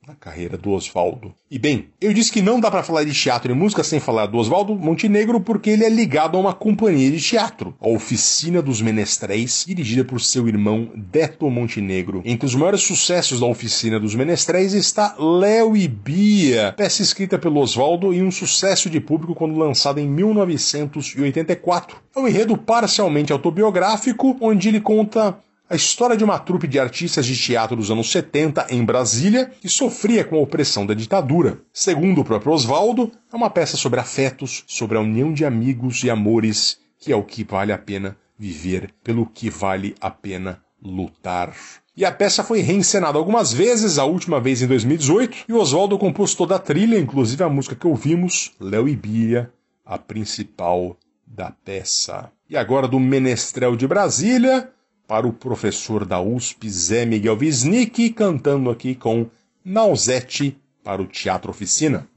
na 0.07 0.15
carreira 0.15 0.59
do 0.59 0.71
Oswaldo. 0.71 1.35
E 1.51 1.59
bem, 1.59 1.89
eu 2.01 2.13
disse 2.13 2.31
que 2.31 2.43
não 2.43 2.61
dá 2.61 2.71
para 2.71 2.83
falar 2.83 3.05
de 3.05 3.13
teatro 3.15 3.51
e 3.51 3.55
música 3.55 3.83
sem 3.83 3.99
falar 3.99 4.27
do 4.27 4.37
Oswaldo 4.37 4.75
Montenegro 4.75 5.41
porque 5.41 5.71
ele 5.71 5.85
é 5.85 5.89
ligado 5.89 6.37
a 6.37 6.41
uma 6.41 6.53
companhia 6.53 7.11
de 7.11 7.21
teatro, 7.21 7.75
a 7.81 7.89
Oficina 7.89 8.61
dos 8.61 8.83
Menestréis, 8.83 9.65
dirigida 9.67 10.05
por 10.05 10.21
seu 10.21 10.47
irmão 10.47 10.91
Deto 10.95 11.49
Montenegro. 11.49 12.21
Entre 12.25 12.45
os 12.47 12.55
maiores 12.55 12.83
sucessos 12.83 13.41
da 13.41 13.47
Oficina 13.47 13.99
dos 13.99 14.15
Menestréis 14.15 14.75
está 14.75 15.17
Léo 15.19 15.75
e 15.77 15.89
Bia, 15.89 16.75
peça 16.77 17.01
escrita 17.03 17.39
pelo 17.39 17.61
Oswaldo 17.61 18.13
e 18.13 18.23
um 18.23 18.31
sucesso 18.31 18.91
de 18.91 19.01
público 19.01 19.35
quando 19.35 19.57
lançada 19.57 20.01
em 20.01 20.09
1984. 20.09 21.97
É 22.15 22.21
um 22.21 22.29
enredo 22.29 22.59
parcialmente 22.59 23.33
autobiográfico, 23.33 24.37
onde 24.41 24.69
ele 24.69 24.81
conta 24.81 25.39
a 25.75 25.77
história 25.77 26.17
de 26.17 26.23
uma 26.23 26.39
trupe 26.39 26.69
de 26.69 26.79
artistas 26.79 27.27
de 27.27 27.37
teatro 27.37 27.75
dos 27.75 27.91
anos 27.91 28.09
70 28.13 28.69
em 28.71 28.85
Brasília 28.85 29.51
que 29.61 29.69
sofria 29.69 30.23
com 30.23 30.37
a 30.37 30.41
opressão 30.41 30.87
da 30.87 30.95
ditadura. 30.95 31.59
Segundo 31.73 32.21
o 32.21 32.25
próprio 32.25 32.53
Oswaldo, 32.53 33.11
é 33.33 33.35
uma 33.35 33.51
peça 33.51 33.77
sobre 33.77 33.99
afetos, 33.99 34.63
sobre 34.69 34.97
a 34.97 35.01
união 35.01 35.33
de 35.33 35.45
amigos 35.45 36.05
e 36.05 36.11
amores, 36.11 36.79
que 36.97 37.11
é 37.11 37.17
o 37.17 37.25
que 37.25 37.43
vale 37.43 37.73
a 37.73 37.79
pena 37.79 38.17
viver, 38.39 38.95
pelo 39.03 39.27
que 39.27 39.51
vale 39.51 39.97
a 40.01 40.11
pena 40.11 40.63
lutar. 40.81 41.53
E 41.97 42.05
a 42.05 42.13
peça 42.13 42.45
foi 42.45 42.61
reencenada 42.61 43.19
algumas 43.19 43.53
vezes, 43.53 43.99
a 43.99 44.05
última 44.05 44.41
vez 44.41 44.63
em 44.63 44.69
2018, 44.69 45.47
e 45.49 45.53
Oswaldo 45.53 45.99
compôs 45.99 46.37
toda 46.37 46.55
a 46.55 46.61
trilha, 46.61 47.01
inclusive 47.01 47.43
a 47.43 47.49
música 47.49 47.75
que 47.75 47.87
ouvimos, 47.87 48.53
Léo 48.61 48.89
e 48.89 48.95
Bia, 48.95 49.51
a 49.85 49.99
principal 49.99 50.97
da 51.27 51.51
peça. 51.51 52.31
E 52.49 52.57
agora 52.57 52.87
do 52.87 53.01
Menestrel 53.01 53.75
de 53.75 53.89
Brasília, 53.89 54.71
para 55.07 55.27
o 55.27 55.33
professor 55.33 56.05
da 56.05 56.21
USP 56.21 56.69
Zé 56.71 57.05
Miguel 57.05 57.39
Wisnik, 57.39 58.11
cantando 58.11 58.71
aqui 58.71 58.95
com 58.95 59.27
Nausete 59.65 60.57
para 60.83 61.03
o 61.03 61.07
Teatro 61.07 61.51
Oficina. 61.51 62.09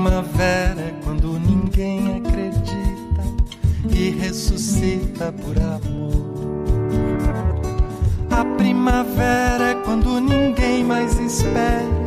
Primavera 0.00 0.80
é 0.80 0.94
quando 1.04 1.38
ninguém 1.38 2.16
acredita 2.16 3.22
e 3.94 4.08
ressuscita 4.08 5.30
por 5.30 5.58
amor. 5.58 6.64
A 8.30 8.42
primavera 8.56 9.72
é 9.72 9.74
quando 9.84 10.18
ninguém 10.18 10.84
mais 10.84 11.18
espera 11.20 11.99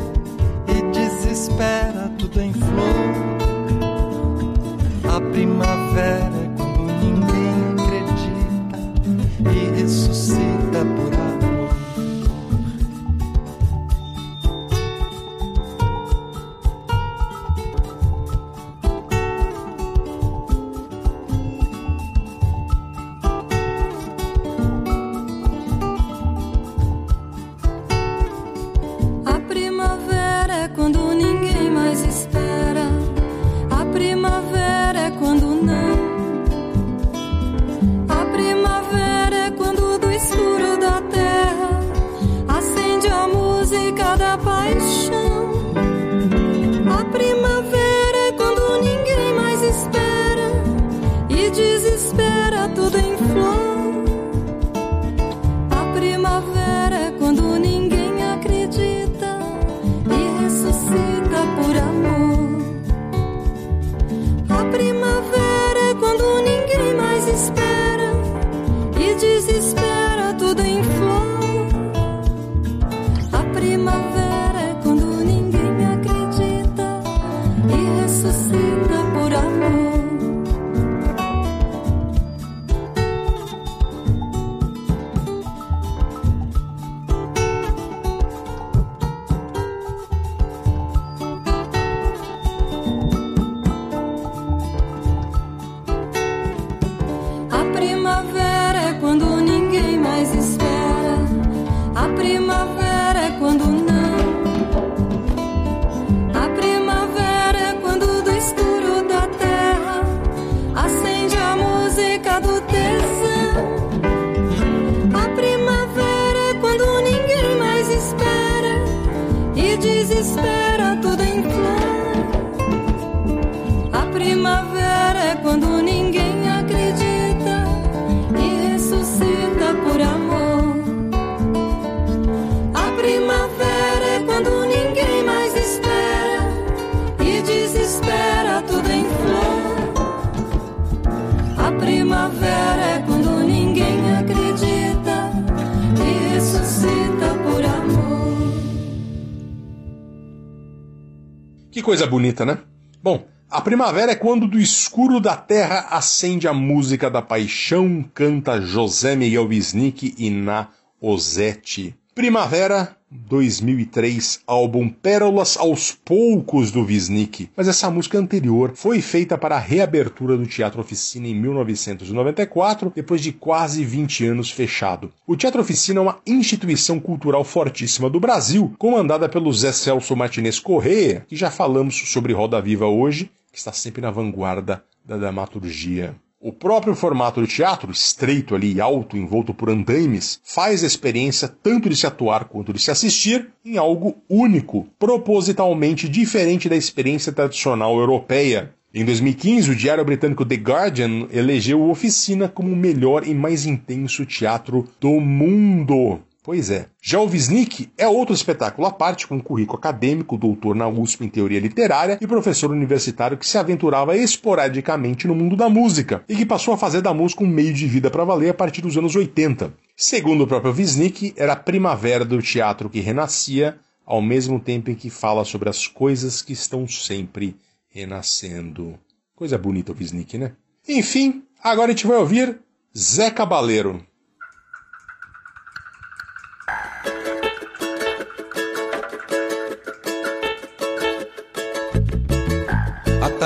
coisa 151.83 152.07
bonita, 152.07 152.45
né? 152.45 152.57
Bom, 153.03 153.27
a 153.49 153.61
primavera 153.61 154.13
é 154.13 154.15
quando 154.15 154.47
do 154.47 154.59
escuro 154.59 155.19
da 155.19 155.35
terra 155.35 155.87
acende 155.91 156.47
a 156.47 156.53
música 156.53 157.11
da 157.11 157.21
paixão, 157.21 158.03
canta 158.13 158.59
José 158.59 159.15
Miguel 159.15 159.45
Wisnik 159.45 160.15
e 160.17 160.29
Na 160.31 160.69
Ozete. 160.99 161.95
Primavera 162.15 162.95
2003, 163.13 164.41
álbum 164.47 164.89
Pérolas 164.89 165.57
aos 165.57 165.91
Poucos 165.91 166.71
do 166.71 166.83
Wisnik. 166.83 167.49
Mas 167.55 167.67
essa 167.67 167.89
música 167.89 168.17
anterior 168.17 168.71
foi 168.75 169.01
feita 169.01 169.37
para 169.37 169.55
a 169.55 169.59
reabertura 169.59 170.35
do 170.35 170.47
Teatro 170.47 170.81
Oficina 170.81 171.27
em 171.27 171.35
1994, 171.35 172.91
depois 172.95 173.21
de 173.21 173.31
quase 173.31 173.85
20 173.85 174.25
anos 174.25 174.49
fechado. 174.49 175.11
O 175.27 175.35
Teatro 175.35 175.61
Oficina 175.61 175.99
é 175.99 176.03
uma 176.03 176.19
instituição 176.25 176.99
cultural 176.99 177.43
fortíssima 177.43 178.09
do 178.09 178.19
Brasil, 178.19 178.73
comandada 178.77 179.29
pelo 179.29 179.53
Zé 179.53 179.71
Celso 179.71 180.15
Martinez 180.15 180.59
Correia, 180.59 181.25
que 181.27 181.35
já 181.35 181.51
falamos 181.51 181.95
sobre 182.09 182.33
Roda 182.33 182.61
Viva 182.61 182.87
hoje, 182.87 183.29
que 183.51 183.59
está 183.59 183.71
sempre 183.71 184.01
na 184.01 184.09
vanguarda 184.09 184.83
da 185.05 185.17
dramaturgia. 185.17 186.15
O 186.45 186.51
próprio 186.51 186.93
formato 186.93 187.39
do 187.39 187.47
teatro, 187.47 187.89
estreito 187.89 188.53
ali, 188.53 188.81
alto, 188.81 189.15
envolto 189.15 189.53
por 189.53 189.69
andaimes, 189.69 190.41
faz 190.43 190.83
a 190.83 190.87
experiência 190.87 191.47
tanto 191.47 191.87
de 191.87 191.95
se 191.95 192.05
atuar 192.05 192.43
quanto 192.49 192.73
de 192.73 192.81
se 192.81 192.91
assistir 192.91 193.47
em 193.63 193.77
algo 193.77 194.17
único, 194.29 194.85
propositalmente 194.99 196.09
diferente 196.09 196.67
da 196.67 196.75
experiência 196.75 197.31
tradicional 197.31 197.97
europeia. 197.97 198.73
Em 198.93 199.05
2015, 199.05 199.71
o 199.71 199.75
diário 199.75 200.03
britânico 200.03 200.45
The 200.45 200.55
Guardian 200.55 201.27
elegeu 201.31 201.81
Oficina 201.89 202.49
como 202.49 202.73
o 202.73 202.75
melhor 202.75 203.25
e 203.25 203.33
mais 203.33 203.65
intenso 203.65 204.25
teatro 204.25 204.85
do 204.99 205.21
mundo. 205.21 206.19
Pois 206.43 206.69
é. 206.69 206.87
Já 207.01 207.21
o 207.21 207.25
Wisnik 207.25 207.89
é 207.97 208.05
outro 208.05 208.35
espetáculo 208.35 208.85
à 208.85 208.91
parte, 208.91 209.25
com 209.25 209.35
um 209.35 209.39
currículo 209.39 209.79
acadêmico, 209.79 210.37
doutor 210.37 210.75
na 210.75 210.89
USP 210.89 211.23
em 211.23 211.29
teoria 211.29 211.59
literária 211.59 212.17
e 212.19 212.27
professor 212.27 212.69
universitário 212.69 213.37
que 213.37 213.47
se 213.47 213.57
aventurava 213.57 214.17
esporadicamente 214.17 215.25
no 215.25 215.33
mundo 215.33 215.55
da 215.55 215.69
música 215.69 216.21
e 216.27 216.35
que 216.35 216.45
passou 216.45 216.73
a 216.73 216.77
fazer 216.77 217.01
da 217.01 217.13
música 217.13 217.45
um 217.45 217.47
meio 217.47 217.73
de 217.73 217.87
vida 217.87 218.11
para 218.11 218.25
valer 218.25 218.49
a 218.49 218.53
partir 218.53 218.81
dos 218.81 218.97
anos 218.97 219.15
80. 219.15 219.73
Segundo 219.95 220.43
o 220.43 220.47
próprio 220.47 220.73
Wisnik, 220.73 221.33
era 221.37 221.53
a 221.53 221.55
primavera 221.55 222.25
do 222.25 222.41
teatro 222.41 222.89
que 222.89 222.99
renascia, 222.99 223.77
ao 224.05 224.21
mesmo 224.21 224.59
tempo 224.59 224.91
em 224.91 224.95
que 224.95 225.09
fala 225.09 225.45
sobre 225.45 225.69
as 225.69 225.87
coisas 225.87 226.41
que 226.41 226.51
estão 226.51 226.85
sempre 226.85 227.55
renascendo. 227.87 228.99
Coisa 229.33 229.57
bonita 229.57 229.93
o 229.93 229.95
Wisnik, 229.97 230.37
né? 230.37 230.51
Enfim, 230.89 231.43
agora 231.63 231.93
a 231.93 231.95
gente 231.95 232.05
vai 232.05 232.17
ouvir 232.17 232.59
Zé 232.97 233.31
Cabaleiro. 233.31 234.05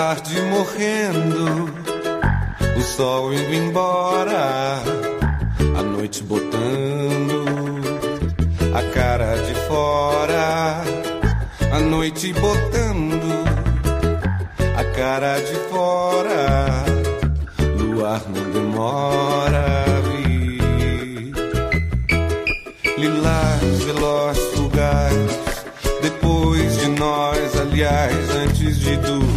Tarde 0.07 0.39
morrendo, 0.43 1.69
o 2.77 2.81
sol 2.81 3.33
indo 3.33 3.53
embora, 3.53 4.81
a 5.77 5.83
noite 5.83 6.23
botando 6.23 7.43
a 8.73 8.83
cara 8.93 9.35
de 9.35 9.53
fora, 9.67 10.81
a 11.73 11.79
noite 11.81 12.31
botando 12.31 13.43
a 14.77 14.83
cara 14.95 15.41
de 15.41 15.55
fora, 15.69 16.85
luar 17.77 18.21
não 18.29 18.49
demora 18.53 19.83
vir, 20.07 21.33
lilás 22.97 23.83
veloz 23.83 24.37
fugaz, 24.55 25.39
depois 26.01 26.77
de 26.77 26.87
nós, 26.91 27.59
aliás, 27.59 28.29
antes 28.37 28.79
de 28.79 28.95
dormir. 28.95 29.36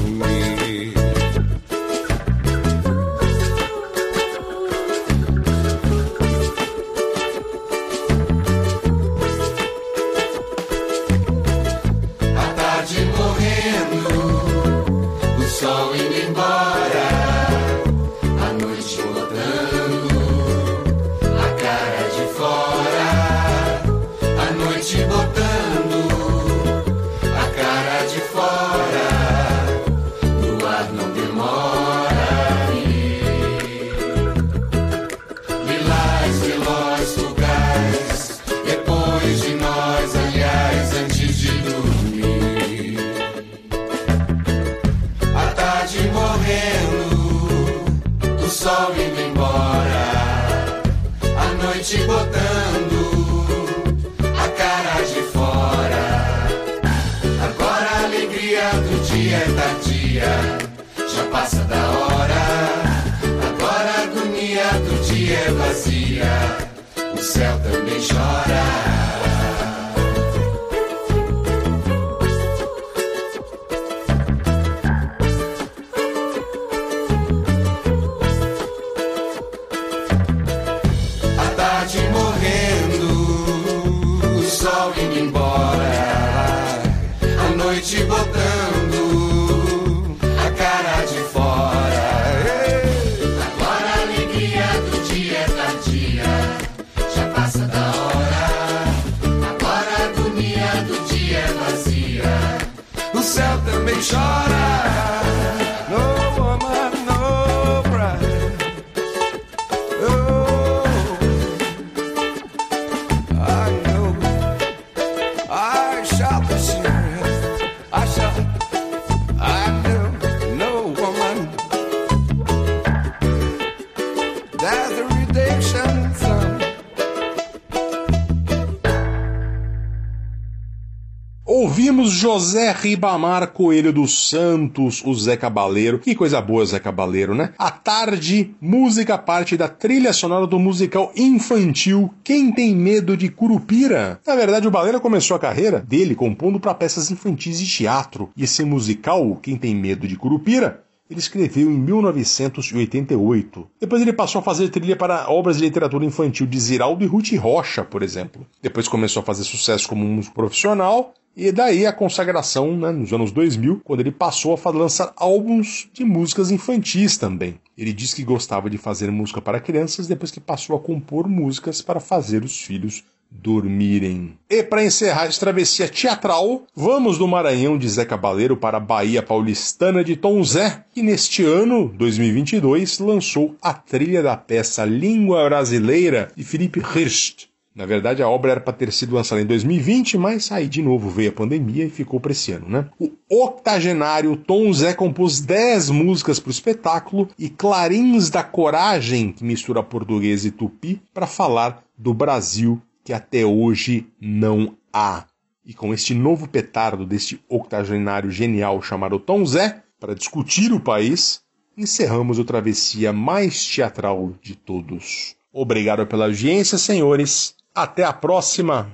Ribamar 132.81 133.49
Coelho 133.49 133.93
dos 133.93 134.31
Santos, 134.31 135.03
o 135.05 135.12
Zé 135.14 135.37
Cabaleiro. 135.37 135.99
Que 135.99 136.14
coisa 136.14 136.41
boa, 136.41 136.64
Zé 136.64 136.81
Cabaleiro, 136.81 137.35
né? 137.35 137.53
À 137.59 137.70
tarde, 137.70 138.55
música 138.59 139.18
parte 139.18 139.55
da 139.55 139.68
trilha 139.68 140.14
sonora 140.14 140.47
do 140.47 140.59
musical 140.59 141.12
infantil 141.14 142.11
Quem 142.24 142.51
Tem 142.51 142.74
Medo 142.74 143.18
de 143.18 143.28
Curupira. 143.28 144.18
Na 144.26 144.35
verdade, 144.35 144.66
o 144.66 144.70
Baleiro 144.70 144.99
começou 144.99 145.37
a 145.37 145.41
carreira 145.41 145.81
dele 145.81 146.14
compondo 146.14 146.59
para 146.59 146.72
peças 146.72 147.11
infantis 147.11 147.61
de 147.61 147.66
teatro. 147.66 148.31
E 148.35 148.45
esse 148.45 148.64
musical, 148.64 149.39
Quem 149.43 149.59
Tem 149.59 149.74
Medo 149.74 150.09
de 150.09 150.16
Curupira, 150.16 150.83
ele 151.11 151.20
escreveu 151.20 151.70
em 151.70 151.78
1988. 151.78 153.68
Depois 153.78 154.01
ele 154.01 154.12
passou 154.12 154.39
a 154.39 154.43
fazer 154.43 154.70
trilha 154.70 154.97
para 154.97 155.28
obras 155.28 155.59
de 155.59 155.64
literatura 155.64 156.07
infantil 156.07 156.47
de 156.47 156.59
Ziraldo 156.59 157.05
e 157.05 157.07
Ruth 157.07 157.33
Rocha, 157.33 157.85
por 157.85 158.03
exemplo. 158.03 158.47
Depois 158.62 158.89
começou 158.89 159.20
a 159.20 159.26
fazer 159.26 159.45
sucesso 159.45 159.87
como 159.87 160.05
músico 160.05 160.35
profissional 160.35 161.12
e 161.37 161.53
daí 161.53 161.87
a 161.87 161.93
consagração 161.93 162.76
né, 162.76 162.91
nos 162.91 163.12
anos 163.12 163.31
2000, 163.33 163.81
quando 163.85 164.01
ele 164.01 164.11
passou 164.11 164.59
a 164.62 164.70
lançar 164.70 165.12
álbuns 165.16 165.89
de 165.93 166.05
músicas 166.05 166.51
infantis 166.51 167.16
também. 167.16 167.59
Ele 167.78 167.93
disse 167.93 168.16
que 168.16 168.24
gostava 168.24 168.68
de 168.68 168.76
fazer 168.76 169.11
música 169.11 169.41
para 169.41 169.61
crianças 169.61 170.07
depois 170.07 170.31
que 170.31 170.41
passou 170.41 170.76
a 170.76 170.81
compor 170.81 171.28
músicas 171.28 171.81
para 171.81 172.01
fazer 172.01 172.45
os 172.45 172.61
filhos 172.61 173.05
dormirem. 173.31 174.37
E 174.49 174.62
para 174.62 174.85
encerrar 174.85 175.26
essa 175.26 175.39
travessia 175.39 175.89
teatral, 175.89 176.64
vamos 176.74 177.16
do 177.16 177.28
Maranhão 177.28 177.78
de 177.78 177.89
Zé 177.89 178.05
Cabaleiro 178.05 178.57
para 178.57 178.78
a 178.78 178.81
Bahia 178.81 179.22
Paulistana 179.22 180.03
de 180.03 180.16
Tom 180.16 180.43
Zé, 180.43 180.85
que 180.93 181.03
neste 181.03 181.45
ano, 181.45 181.89
2022, 181.97 182.99
lançou 182.99 183.55
a 183.62 183.72
trilha 183.72 184.22
da 184.22 184.37
peça 184.37 184.85
Língua 184.85 185.45
Brasileira 185.45 186.33
de 186.37 186.43
Felipe 186.43 186.81
Hirst. 186.81 187.49
Na 187.81 187.87
verdade, 187.87 188.22
a 188.22 188.28
obra 188.28 188.51
era 188.51 188.61
para 188.61 188.74
ter 188.74 188.93
sido 188.93 189.14
lançada 189.14 189.41
em 189.41 189.47
2020, 189.47 190.18
mas 190.18 190.53
aí 190.53 190.68
de 190.68 190.83
novo 190.83 191.09
veio 191.09 191.31
a 191.31 191.33
pandemia 191.33 191.87
e 191.87 191.89
ficou 191.89 192.20
para 192.20 192.33
esse 192.33 192.53
ano, 192.53 192.68
né? 192.68 192.87
O 193.01 193.11
octogenário 193.43 194.37
Tom 194.37 194.70
Zé 194.70 194.93
compôs 194.93 195.41
10 195.41 195.89
músicas 195.89 196.39
para 196.39 196.49
o 196.49 196.53
espetáculo 196.53 197.31
e 197.39 197.49
Clarins 197.49 198.28
da 198.28 198.43
Coragem, 198.43 199.33
que 199.33 199.43
mistura 199.43 199.83
português 199.83 200.45
e 200.45 200.51
tupi, 200.51 201.01
para 201.14 201.26
falar 201.26 201.83
do 201.97 202.12
Brasil 202.12 202.83
que 203.03 203.14
até 203.14 203.47
hoje 203.47 204.07
não 204.20 204.76
há. 204.93 205.24
E 205.64 205.72
com 205.72 205.95
este 205.95 206.12
novo 206.14 206.47
petardo 206.47 207.07
deste 207.07 207.43
octogenário 207.49 208.31
genial 208.31 208.83
chamado 208.83 209.18
Tom 209.18 209.43
Zé, 209.47 209.83
para 209.99 210.14
discutir 210.14 210.70
o 210.70 210.81
país, 210.81 211.41
encerramos 211.78 212.39
o 212.39 212.45
travessia 212.45 213.11
mais 213.11 213.64
teatral 213.64 214.35
de 214.43 214.55
todos. 214.55 215.35
Obrigado 215.51 216.07
pela 216.07 216.26
audiência, 216.26 216.76
senhores. 216.76 217.59
Até 217.75 218.05
a 218.05 218.12
próxima! 218.12 218.91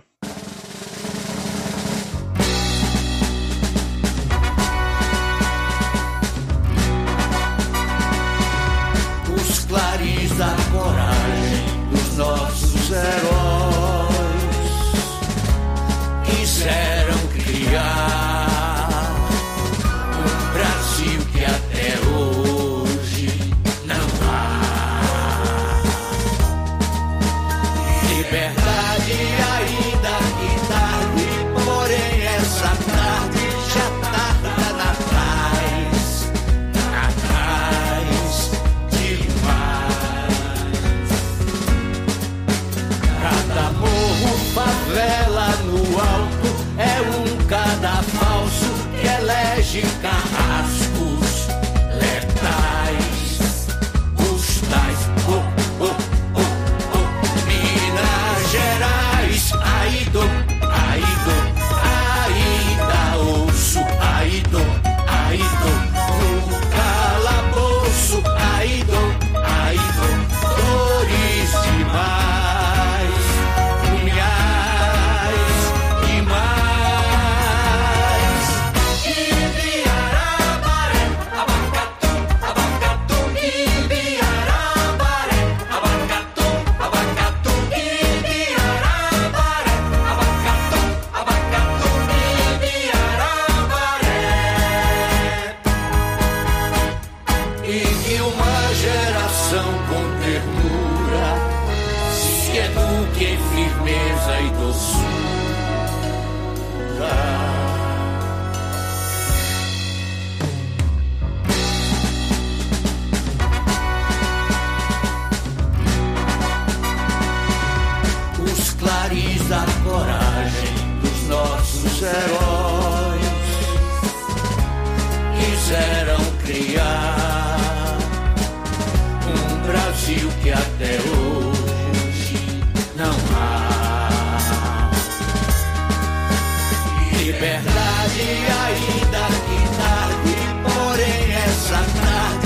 Liberdade 137.37 138.22
ainda 138.64 139.26
que 139.45 139.61
tarde, 139.76 140.34
porém 140.64 141.34
essa 141.34 141.84
tarde 142.01 142.45